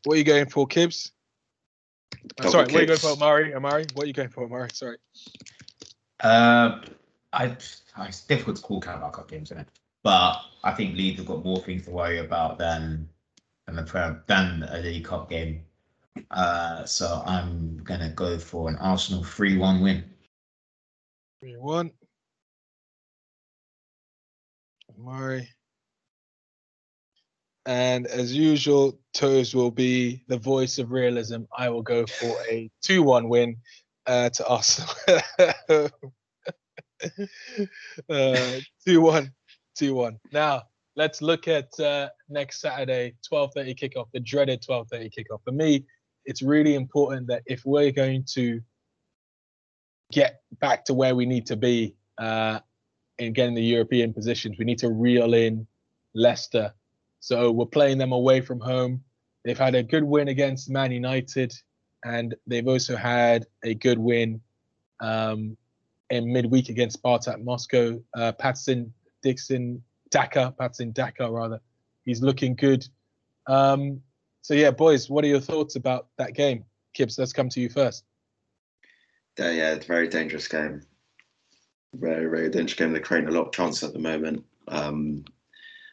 [0.05, 1.13] what are you going for, Kibbs?
[2.39, 3.55] Uh, sorry, what are you going for, Murray?
[3.55, 4.69] Amari, what are you going for, Murray?
[4.73, 4.97] Sorry.
[6.23, 6.81] Uh,
[7.33, 7.57] I,
[7.99, 9.69] it's difficult to call Carabao Cup games, isn't it?
[10.03, 13.09] But I think Leeds have got more things to worry about than
[13.67, 15.63] than the than a League Cup game.
[16.31, 20.05] Uh, so I'm gonna go for an Arsenal three-one win.
[21.41, 21.93] Three-one.
[25.01, 25.49] Murray.
[27.67, 31.43] And as usual, Toes will be the voice of realism.
[31.57, 33.57] I will go for a 2 1 win
[34.07, 34.91] uh, to Arsenal.
[38.09, 39.33] uh, 2 1.
[39.77, 40.19] 2 1.
[40.33, 40.63] Now,
[40.97, 45.41] let's look at uh, next Saturday, 12.30 kickoff, the dreaded 12.30 kickoff.
[45.45, 45.85] For me,
[46.25, 48.61] it's really important that if we're going to
[50.13, 52.61] get back to where we need to be uh,
[53.21, 55.67] in getting the European positions, we need to reel in
[56.15, 56.73] Leicester
[57.21, 59.05] so we're playing them away from home.
[59.45, 61.53] They've had a good win against Man United,
[62.05, 64.41] and they've also had a good win
[65.01, 65.57] um,
[66.09, 68.03] in midweek against Spartak Moscow.
[68.15, 68.93] Uh, Patson
[69.23, 71.61] Dixon Daka, Patson Daka rather,
[72.05, 72.87] he's looking good.
[73.47, 74.01] Um,
[74.41, 76.65] so yeah, boys, what are your thoughts about that game?
[76.97, 78.05] Kibbs, let's come to you first.
[79.39, 80.83] Yeah, yeah, it's a very dangerous game.
[81.95, 82.93] Very, very dangerous game.
[82.93, 84.45] They're creating a lot of chance at the moment.
[84.69, 85.25] Um,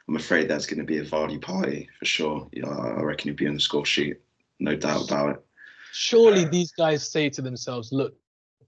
[0.07, 2.47] I'm afraid that's going to be a Vardy party for sure.
[2.53, 4.17] Yeah, I reckon he'll be on the score sheet,
[4.59, 5.45] no doubt about it.
[5.91, 8.15] Surely these guys say to themselves, "Look,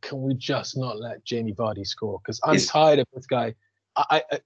[0.02, 2.20] can we just not let Jamie Vardy score?
[2.20, 3.54] Because I'm tired of this guy."
[3.96, 4.40] I, I,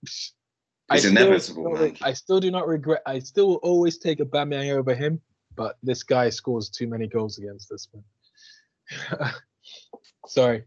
[0.90, 3.02] I it's inevitable, still, I still do not regret.
[3.06, 5.22] I still will always take Aubameyang over him,
[5.56, 7.88] but this guy scores too many goals against us.
[7.94, 9.32] Man.
[10.28, 10.64] Sorry.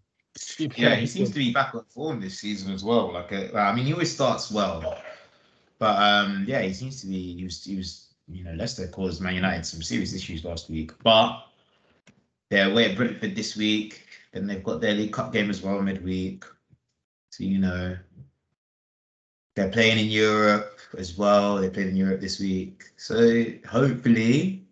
[0.76, 3.12] Yeah, he seems to be back on form this season as well.
[3.12, 5.03] Like, uh, I mean, he always starts well,
[5.78, 7.37] but um, yeah, he seems to be.
[7.37, 7.64] He was.
[7.64, 8.03] He was.
[8.28, 11.45] You know, Leicester caused Man United some serious issues last week, but
[12.51, 14.05] they're away at Brentford this week.
[14.32, 16.45] Then they've got their League Cup game as well midweek.
[17.30, 17.97] So you know,
[19.55, 21.57] they're playing in Europe as well.
[21.57, 22.84] They played in Europe this week.
[22.97, 24.66] So hopefully,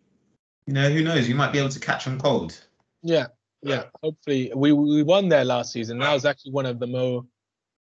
[0.67, 1.29] you know, who knows?
[1.29, 2.59] We might be able to catch them cold.
[3.03, 3.27] Yeah,
[3.65, 3.85] yeah.
[4.03, 5.99] Hopefully, we we won there last season.
[5.99, 7.25] That was actually one of the more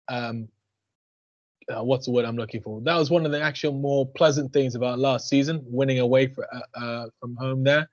[0.07, 0.47] um,
[1.69, 2.81] uh, what's the word I'm looking for?
[2.81, 6.47] That was one of the actual more pleasant things about last season, winning away for,
[6.53, 7.89] uh, uh, from home there.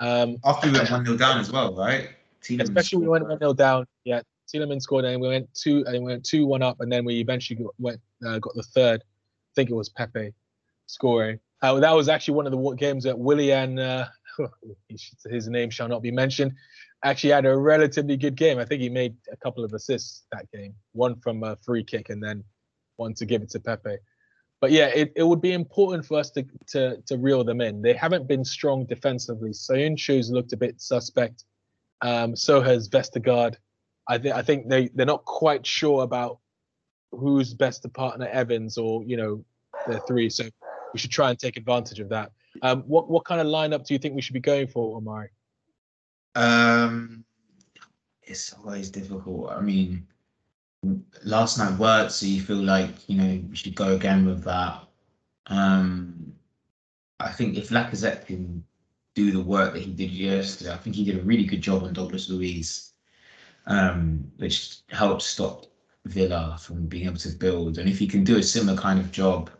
[0.00, 2.10] Um, After we went one 0 down as well, right?
[2.42, 3.86] Tielemans especially we went one 0 down.
[4.04, 4.20] Yeah,
[4.52, 7.20] Tielemans scored, and we went two, and we went two one up, and then we
[7.20, 9.02] eventually got, went uh, got the third.
[9.02, 10.32] I think it was Pepe
[10.86, 11.40] scoring.
[11.62, 14.08] Uh, that was actually one of the games that Willian, uh,
[15.28, 16.52] his name shall not be mentioned,
[17.04, 18.58] actually had a relatively good game.
[18.58, 22.10] I think he made a couple of assists that game, one from a free kick,
[22.10, 22.42] and then
[22.96, 23.96] one to give it to Pepe.
[24.60, 27.82] But yeah, it, it would be important for us to, to to reel them in.
[27.82, 29.50] They haven't been strong defensively.
[29.50, 31.44] Söyüncü's looked a bit suspect.
[32.00, 33.56] Um, so has Vestergaard.
[34.08, 36.38] I think I think they they're not quite sure about
[37.12, 39.44] who's best to partner Evans or you know
[39.86, 40.30] the three.
[40.30, 40.44] So
[40.92, 42.32] we should try and take advantage of that.
[42.62, 45.28] Um, what what kind of lineup do you think we should be going for, Omari?
[46.36, 47.24] Um,
[48.22, 49.50] it's always difficult.
[49.50, 50.06] I mean,
[51.24, 54.82] last night worked, so you feel like you know you should go again with that.
[55.46, 56.34] Um,
[57.18, 58.62] I think if Lacazette can
[59.14, 61.84] do the work that he did yesterday, I think he did a really good job
[61.84, 62.92] on Douglas Luiz,
[63.66, 65.64] um, which helped stop
[66.04, 67.78] Villa from being able to build.
[67.78, 69.50] And if he can do a similar kind of job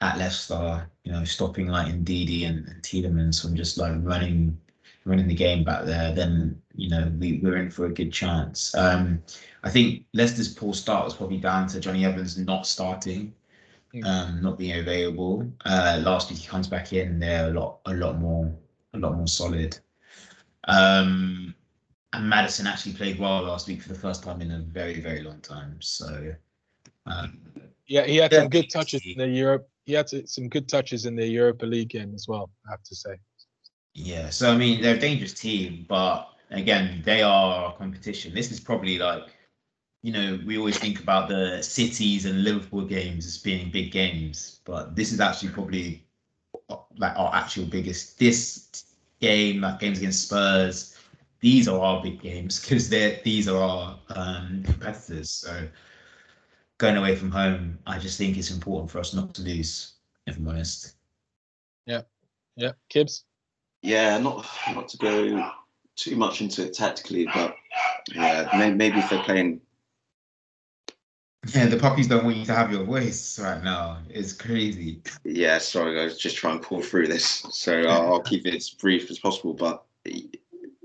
[0.00, 4.58] at Leicester, you know, stopping like Ndidi and, and Tielemans from just like running
[5.04, 8.74] running the game back there, then you know we, we're in for a good chance.
[8.74, 9.22] Um,
[9.62, 13.34] I think Leicester's poor start was probably down to Jonny Evans not starting,
[14.04, 15.50] um, not being available.
[15.64, 18.52] Uh, last week he comes back in, they're a lot a lot more
[18.94, 19.78] a lot more solid.
[20.68, 21.54] Um,
[22.12, 25.22] and Maddison actually played well last week for the first time in a very very
[25.22, 25.76] long time.
[25.80, 26.34] So
[27.06, 27.38] um,
[27.86, 29.68] Yeah, he had Yeah, some good touches in the Europe.
[29.84, 32.50] He had some good touches in the Europa League game as well.
[32.66, 33.16] I have to say.
[33.94, 38.34] Yeah, so I mean they're a dangerous team, but again, they are competition.
[38.34, 39.28] This is probably like,
[40.02, 44.60] you know, we always think about the cities and Liverpool games as being big games,
[44.64, 46.04] but this is actually probably
[46.96, 48.18] like our actual biggest.
[48.18, 48.84] This
[49.20, 50.98] game, like games against Spurs,
[51.40, 55.30] these are our big games because they're these are our um, competitors.
[55.30, 55.68] So
[56.78, 59.92] going away from home, I just think it's important for us not to lose.
[60.26, 60.94] If I'm honest.
[61.86, 62.02] Yeah.
[62.56, 63.24] Yeah, Kibbs.
[63.84, 65.50] Yeah, not not to go
[65.94, 67.54] too much into it tactically, but
[68.14, 69.60] yeah, maybe if they're playing,
[71.54, 73.98] Yeah, the puppies don't want you to have your voice right now.
[74.08, 75.02] It's crazy.
[75.22, 78.54] yeah, sorry, I was just trying to pull through this, so I'll, I'll keep it
[78.54, 79.52] as brief as possible.
[79.52, 79.84] But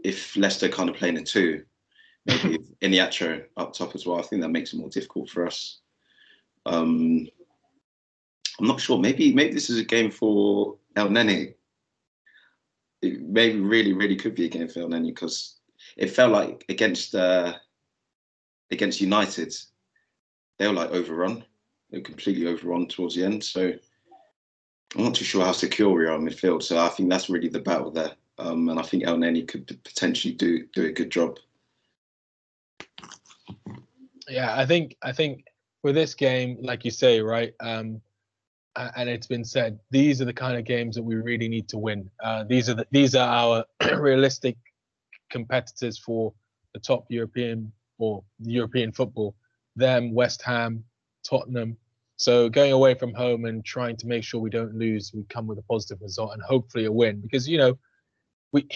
[0.04, 1.64] if Leicester kind of playing a two,
[2.26, 5.80] maybe Iheanacho up top as well, I think that makes it more difficult for us.
[6.66, 7.30] Um,
[8.60, 9.00] I'm not sure.
[9.00, 11.54] Maybe maybe this is a game for Elneny.
[13.02, 15.60] It maybe really really could be a game for Elneny because
[15.98, 17.54] it felt like against uh,
[18.72, 19.56] against United,
[20.58, 21.44] they were like overrun.
[21.90, 23.44] They were completely overrun towards the end.
[23.44, 23.74] So
[24.96, 26.64] I'm not too sure how secure we are in midfield.
[26.64, 28.14] So I think that's really the battle there.
[28.38, 31.38] Um, and I think El could potentially do do a good job.
[34.30, 35.46] Yeah, I think I think
[35.82, 38.02] for this game, like you say, right, um,
[38.96, 41.78] and it's been said, these are the kind of games that we really need to
[41.78, 42.10] win.
[42.24, 43.66] Uh, these are the, these are our
[44.00, 44.58] realistic
[45.30, 46.34] competitors for
[46.74, 49.36] the top European or European football.
[49.76, 50.84] Them, West Ham,
[51.24, 51.78] Tottenham.
[52.18, 55.48] So going away from home and trying to make sure we don't lose, we come
[55.48, 57.22] with a positive result and hopefully a win.
[57.22, 57.78] Because you know,
[58.52, 58.68] we,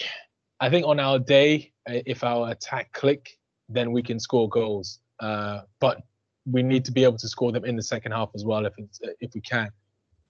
[0.60, 3.38] I think on our day, uh, if our attack click,
[3.68, 5.00] then we can score goals.
[5.20, 6.02] Uh, but
[6.46, 8.74] we need to be able to score them in the second half as well, if
[9.20, 9.70] if we can.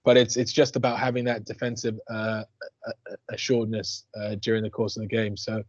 [0.04, 2.44] But it's it's just about having that defensive uh,
[2.86, 5.36] a- a- assuredness uh, during the course of the game.
[5.36, 5.62] So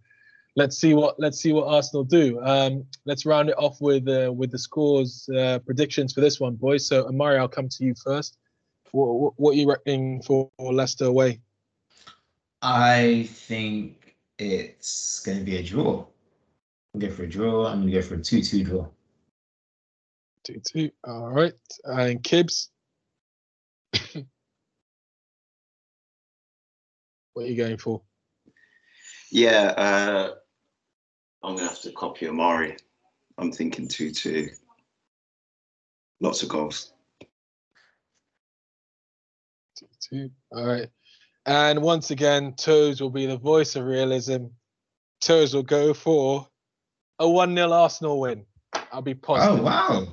[0.55, 2.39] let's see what let's see what Arsenal do.
[2.41, 6.55] Um, let's round it off with uh, with the scores uh, predictions for this one,
[6.55, 6.85] boys.
[6.85, 8.37] So Amari, I'll come to you first.
[8.91, 11.41] What, what, what are you reckoning for Leicester away?
[12.61, 16.05] I think it's going to be a draw.
[16.93, 17.67] I'm going to go for a draw.
[17.67, 18.87] I'm going to go for a 2 2 draw.
[20.43, 20.91] Two two.
[21.03, 21.53] All right,
[21.85, 22.69] and Kibbs.
[27.33, 28.01] what are you going for?
[29.31, 30.35] Yeah, uh,
[31.43, 32.77] I'm gonna have to copy Amari.
[33.37, 34.49] I'm thinking two two.
[36.21, 36.93] Lots of goals.
[39.77, 40.29] Two, two.
[40.51, 40.87] All right.
[41.45, 44.45] And once again, Toes will be the voice of realism.
[45.21, 46.47] Toes will go for
[47.19, 48.45] a 1 0 Arsenal win.
[48.91, 49.59] I'll be positive.
[49.59, 50.07] Oh, wow.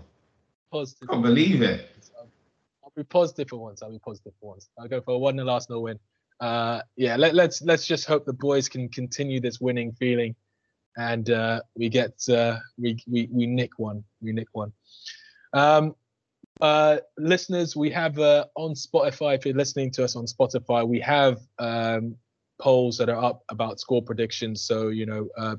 [0.71, 1.09] Positive.
[1.09, 1.92] I can't believe it.
[2.97, 3.83] I'll be positive for once.
[3.83, 4.69] I'll be positive for once.
[4.79, 5.99] I'll go for a 1 0 Arsenal win.
[6.41, 10.35] Uh, yeah, let, let's let's just hope the boys can continue this winning feeling,
[10.97, 14.03] and uh, we get uh, we, we we nick one.
[14.21, 14.73] We nick one.
[15.53, 15.95] Um,
[16.61, 19.37] uh, listeners, we have uh, on Spotify.
[19.37, 22.17] If you're listening to us on Spotify, we have um,
[22.61, 24.65] polls that are up about score predictions.
[24.65, 25.57] So you know, uh,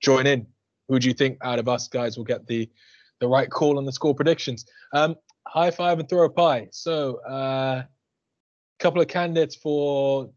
[0.00, 0.46] join in.
[0.88, 2.68] Who do you think out of us guys will get the
[3.20, 4.64] the right call on the score predictions?
[4.94, 5.16] Um,
[5.50, 6.68] high five and throw a pie.
[6.70, 7.82] So, a uh,
[8.78, 10.30] couple of candidates for.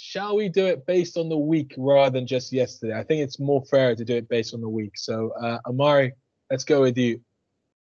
[0.00, 2.96] Shall we do it based on the week rather than just yesterday?
[2.96, 4.92] I think it's more fair to do it based on the week.
[4.94, 6.12] So, uh, Amari,
[6.52, 7.20] let's go with you.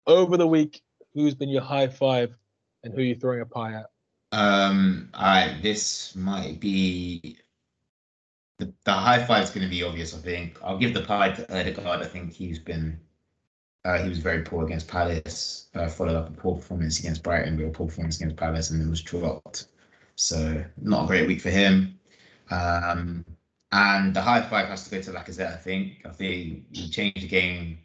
[0.07, 0.81] Over the week,
[1.13, 2.33] who's been your high five
[2.83, 3.85] and who are you throwing a pie at?
[4.33, 7.37] Um, right, this might be
[8.59, 10.13] the, the high five is going to be obvious.
[10.13, 12.01] I think I'll give the pie to Odegaard.
[12.01, 12.99] I think he's been
[13.85, 15.69] uh, he was very poor against Palace.
[15.73, 18.89] Uh, followed up a poor performance against Brighton, real poor performance against Palace, and then
[18.89, 19.67] was dropped.
[20.15, 21.99] So not a great week for him.
[22.51, 23.25] Um,
[23.71, 25.53] and the high five has to go to Lacazette.
[25.53, 26.05] I think.
[26.05, 27.79] I think he changed the game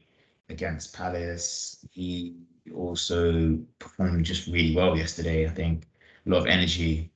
[0.48, 1.86] against Palace.
[1.90, 2.34] He
[2.74, 5.46] also performed just really well yesterday.
[5.46, 5.84] I think
[6.26, 7.10] a lot of energy.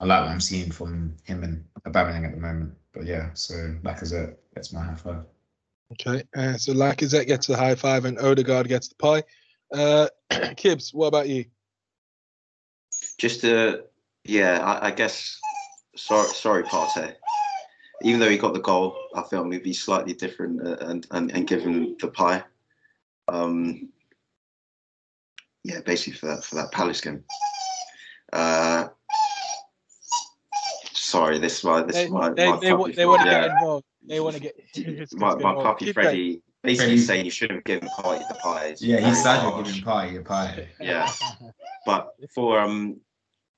[0.00, 2.74] I like what I'm seeing from him and Aubameyang at the moment.
[2.92, 5.24] But yeah, so Lacazette, that's my high five.
[5.92, 9.22] Okay, uh, so Lacazette gets the high five and Odegaard gets the pie.
[9.72, 10.08] Uh,
[10.56, 11.44] Kibbs, what about you?
[13.18, 13.84] Just to,
[14.24, 15.40] yeah, I, I guess.
[15.96, 17.14] Sorry, sorry, Partey.
[18.02, 21.46] Even though he got the goal, I felt maybe slightly different uh, and, and and
[21.46, 22.42] given the pie.
[23.28, 23.90] Um,
[25.62, 27.22] yeah, basically for that for that Palace game.
[28.32, 28.88] Uh,
[30.92, 33.30] sorry, this is my this They, is my they, my they, they want to Freddy,
[33.30, 33.86] get involved.
[34.06, 34.54] They want to get.
[34.74, 36.98] it's my, good my puppy Freddy basically Really?
[36.98, 38.74] saying you shouldn't have given Partey the pie.
[38.78, 39.66] Yeah, Very he started harsh.
[39.68, 40.68] giving pie a pie.
[40.80, 41.12] Yeah.
[41.86, 43.00] But for um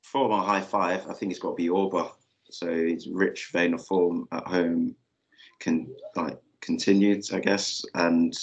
[0.03, 2.11] for my high five, I think it's got to be Auba.
[2.51, 4.95] So his rich vein of form at home
[5.61, 8.37] can like continued, I guess, and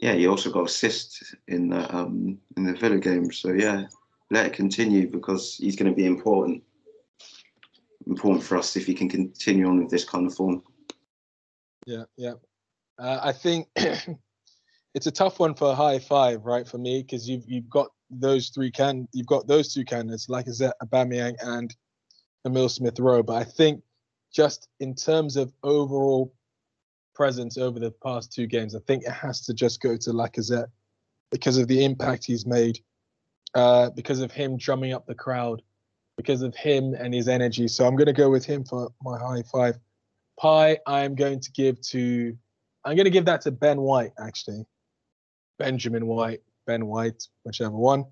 [0.00, 3.32] yeah, he also got assist in the um in the Villa game.
[3.32, 3.86] So yeah,
[4.30, 6.62] let it continue because he's going to be important
[8.06, 10.62] important for us if he can continue on with this kind of form.
[11.86, 12.34] Yeah, yeah.
[12.98, 13.68] Uh, I think
[14.94, 16.66] it's a tough one for a high five, right?
[16.66, 20.46] For me, because you've you've got those three can you've got those two candidates, like
[20.46, 21.74] Zet, Aubameyang, and
[22.46, 23.22] Emil Smith Rowe.
[23.22, 23.82] But I think
[24.32, 26.32] just in terms of overall
[27.14, 30.68] presence over the past two games, I think it has to just go to Lacazette
[31.30, 32.78] because of the impact he's made,
[33.54, 35.62] uh, because of him drumming up the crowd,
[36.16, 37.68] because of him and his energy.
[37.68, 39.78] So I'm going to go with him for my high five.
[40.40, 42.36] Pie, I'm going to give to,
[42.84, 44.64] I'm going to give that to Ben White, actually.
[45.58, 48.04] Benjamin White, Ben White, whichever one.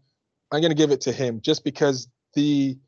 [0.53, 2.79] I'm going to give it to him just because the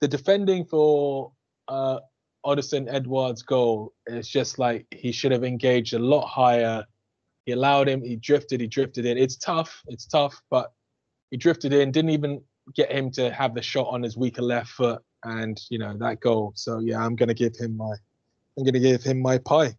[0.00, 1.32] the defending for
[1.66, 1.98] uh,
[2.46, 6.84] Odsonne Edouard's goal is just like he should have engaged a lot higher.
[7.46, 9.18] He allowed him, he drifted, he drifted in.
[9.18, 10.72] It's tough, it's tough, but
[11.30, 12.42] he drifted in, didn't even
[12.74, 16.20] get him to have the shot on his weaker left foot, and you know that
[16.20, 16.52] goal.
[16.54, 17.94] So yeah, I'm gonna give him my,
[18.56, 19.76] I'm gonna give him my pie.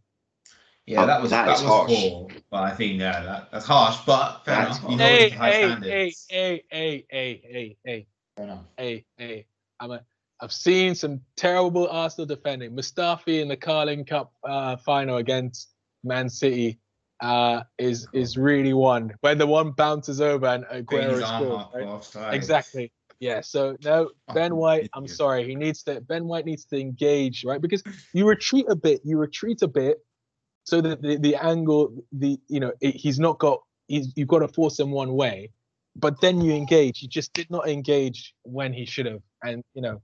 [0.86, 2.10] Yeah, that was that that, is was harsh.
[2.10, 3.98] poor, but I think yeah, that, that's harsh.
[4.06, 4.92] But fair That's enough.
[4.92, 5.02] You harsh.
[5.02, 8.60] hold it Hey, to high hey, hey, hey, hey, hey, hey, hey, Fair enough.
[8.78, 9.46] hey, hey.
[9.80, 10.02] I'm a,
[10.42, 12.72] I've seen some terrible Arsenal defending.
[12.76, 15.70] Mustafi in the Carling Cup uh, final against
[16.04, 16.80] Man City
[17.22, 22.16] uh, is is really one when the one bounces over and Aguero scores.
[22.16, 22.34] right?
[22.34, 22.92] Exactly.
[23.20, 23.42] Yeah.
[23.42, 24.90] So no, Ben White.
[24.94, 25.46] I'm sorry.
[25.46, 26.02] He needs to.
[26.02, 27.62] Ben White needs to engage, right?
[27.62, 29.02] Because you retreat a bit.
[29.04, 29.98] You retreat a bit,
[30.64, 33.62] so that the, the angle, the you know, it, he's not got.
[33.88, 35.52] He's you've got to force him one way,
[35.96, 37.00] but then you engage.
[37.00, 40.02] He just did not engage when he should have, and you know,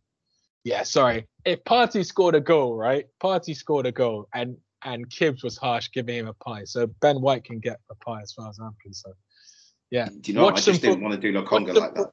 [0.65, 0.83] yeah.
[0.83, 1.25] Sorry.
[1.45, 3.05] If Partey scored a goal, right?
[3.23, 6.63] Partey scored a goal, and and Kibbs was harsh giving him a pie.
[6.63, 9.15] So Ben White can get a pie as far as I'm concerned.
[9.91, 10.07] Yeah.
[10.21, 10.43] Do you know?
[10.45, 12.11] Watch I just some didn't foot- want to do watch Lokonga like that.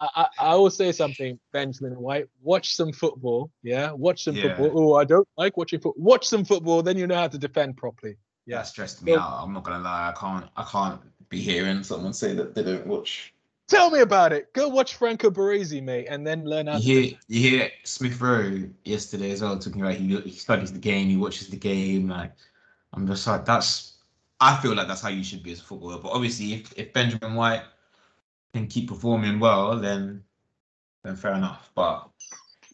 [0.00, 2.26] I, I, I will say something, Benjamin White.
[2.42, 3.50] Watch some football.
[3.62, 4.56] Yeah, watch some Yeah.
[4.56, 4.92] football.
[4.92, 6.02] Oh, I don't like watching football.
[6.02, 8.16] Watch some football, then you know how to defend properly.
[8.46, 8.62] Yeah, Yeah.
[8.62, 9.42] that stressed me So- out.
[9.44, 10.08] I'm not gonna lie.
[10.14, 10.46] I can't.
[10.56, 13.33] I can't be hearing someone say that they don't watch.
[13.68, 14.52] Tell me about it.
[14.52, 16.84] Go watch Franco Baresi, mate, and then learn how You to.
[16.84, 21.08] hear, you hear Smith Rowe yesterday as well talking about he, he studies the game,
[21.08, 22.08] he watches the game.
[22.08, 22.32] Like,
[22.92, 23.92] I'm just like, that's.
[24.40, 25.98] I feel like that's how you should be as a footballer.
[25.98, 27.62] But obviously, if, if Benjamin White
[28.52, 30.22] can keep performing well, then
[31.02, 31.70] then fair enough.
[31.74, 32.08] But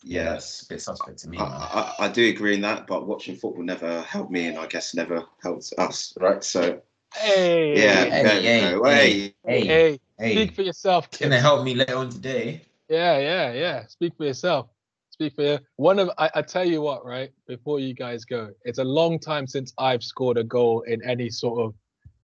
[0.02, 0.30] yeah, Yeah.
[0.30, 1.38] that's a bit suspect to me.
[1.38, 1.44] I.
[1.44, 4.94] I, I do agree in that, but watching football never helped me, and I guess
[4.94, 6.42] never helped us, right?
[6.42, 6.80] So
[7.14, 8.84] Hey, yeah, Hey, there we hey, go.
[8.84, 9.34] hey.
[9.46, 11.24] Hey, Hey, hey, speak for yourself, kid.
[11.24, 12.62] gonna help me later on today.
[12.88, 13.86] Yeah, yeah, yeah.
[13.86, 14.68] Speak for yourself.
[15.10, 15.58] Speak for you.
[15.76, 17.30] One of I, I tell you what, right?
[17.46, 21.30] Before you guys go, it's a long time since I've scored a goal in any
[21.30, 21.74] sort of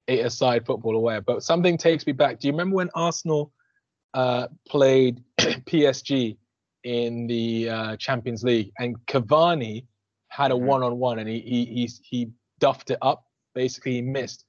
[0.08, 1.20] eight-a-side football away.
[1.26, 2.40] But something takes me back.
[2.40, 3.52] Do you remember when Arsenal
[4.14, 6.38] uh, played PSG
[6.84, 9.86] in the uh, Champions League and Cavani
[10.28, 10.66] had a Mhm.
[10.66, 12.30] one-on-one and he he he he
[12.60, 13.24] duffed it up.
[13.56, 14.46] Basically, he missed.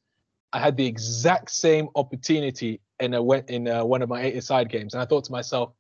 [0.53, 4.95] I had the exact same opportunity in a in uh one of my eight-a-side games,
[4.95, 5.73] and I thought to myself,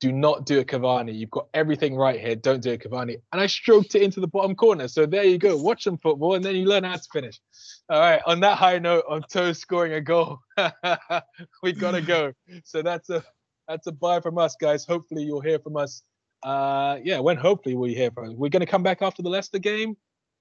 [0.00, 1.14] "Do not do it, Cavani.
[1.14, 2.36] You've got everything right here.
[2.36, 4.88] Don't do it, Cavani." And I stroked it into the bottom corner.
[4.88, 5.56] So there you go.
[5.56, 7.40] Watch some football, and then you learn how to finish.
[7.88, 8.20] All right.
[8.26, 10.38] On that high note of Toe scoring a goal,
[11.62, 12.32] we gotta go.
[12.64, 13.24] So that's a
[13.68, 14.84] that's a bye from us, guys.
[14.84, 16.02] Hopefully you'll hear from us.
[16.42, 17.20] Uh, yeah.
[17.20, 18.34] When hopefully we hear from us.
[18.36, 19.96] We're gonna come back after the Leicester game.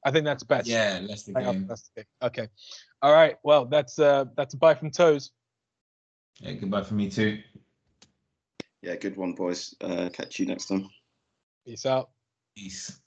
[0.06, 0.68] I think that's best.
[0.68, 1.00] Yeah,
[1.36, 1.68] up, game.
[1.68, 2.06] that's game.
[2.24, 2.48] Okay.
[3.02, 3.38] All right.
[3.44, 5.32] Well, that's uh that's a bye from Toes.
[6.40, 7.40] Yeah, goodbye for me too.
[8.82, 9.76] yeah, good one, boys.
[9.82, 10.90] Uh, catch you next time.
[11.66, 12.10] Peace out.
[12.56, 13.00] Peace.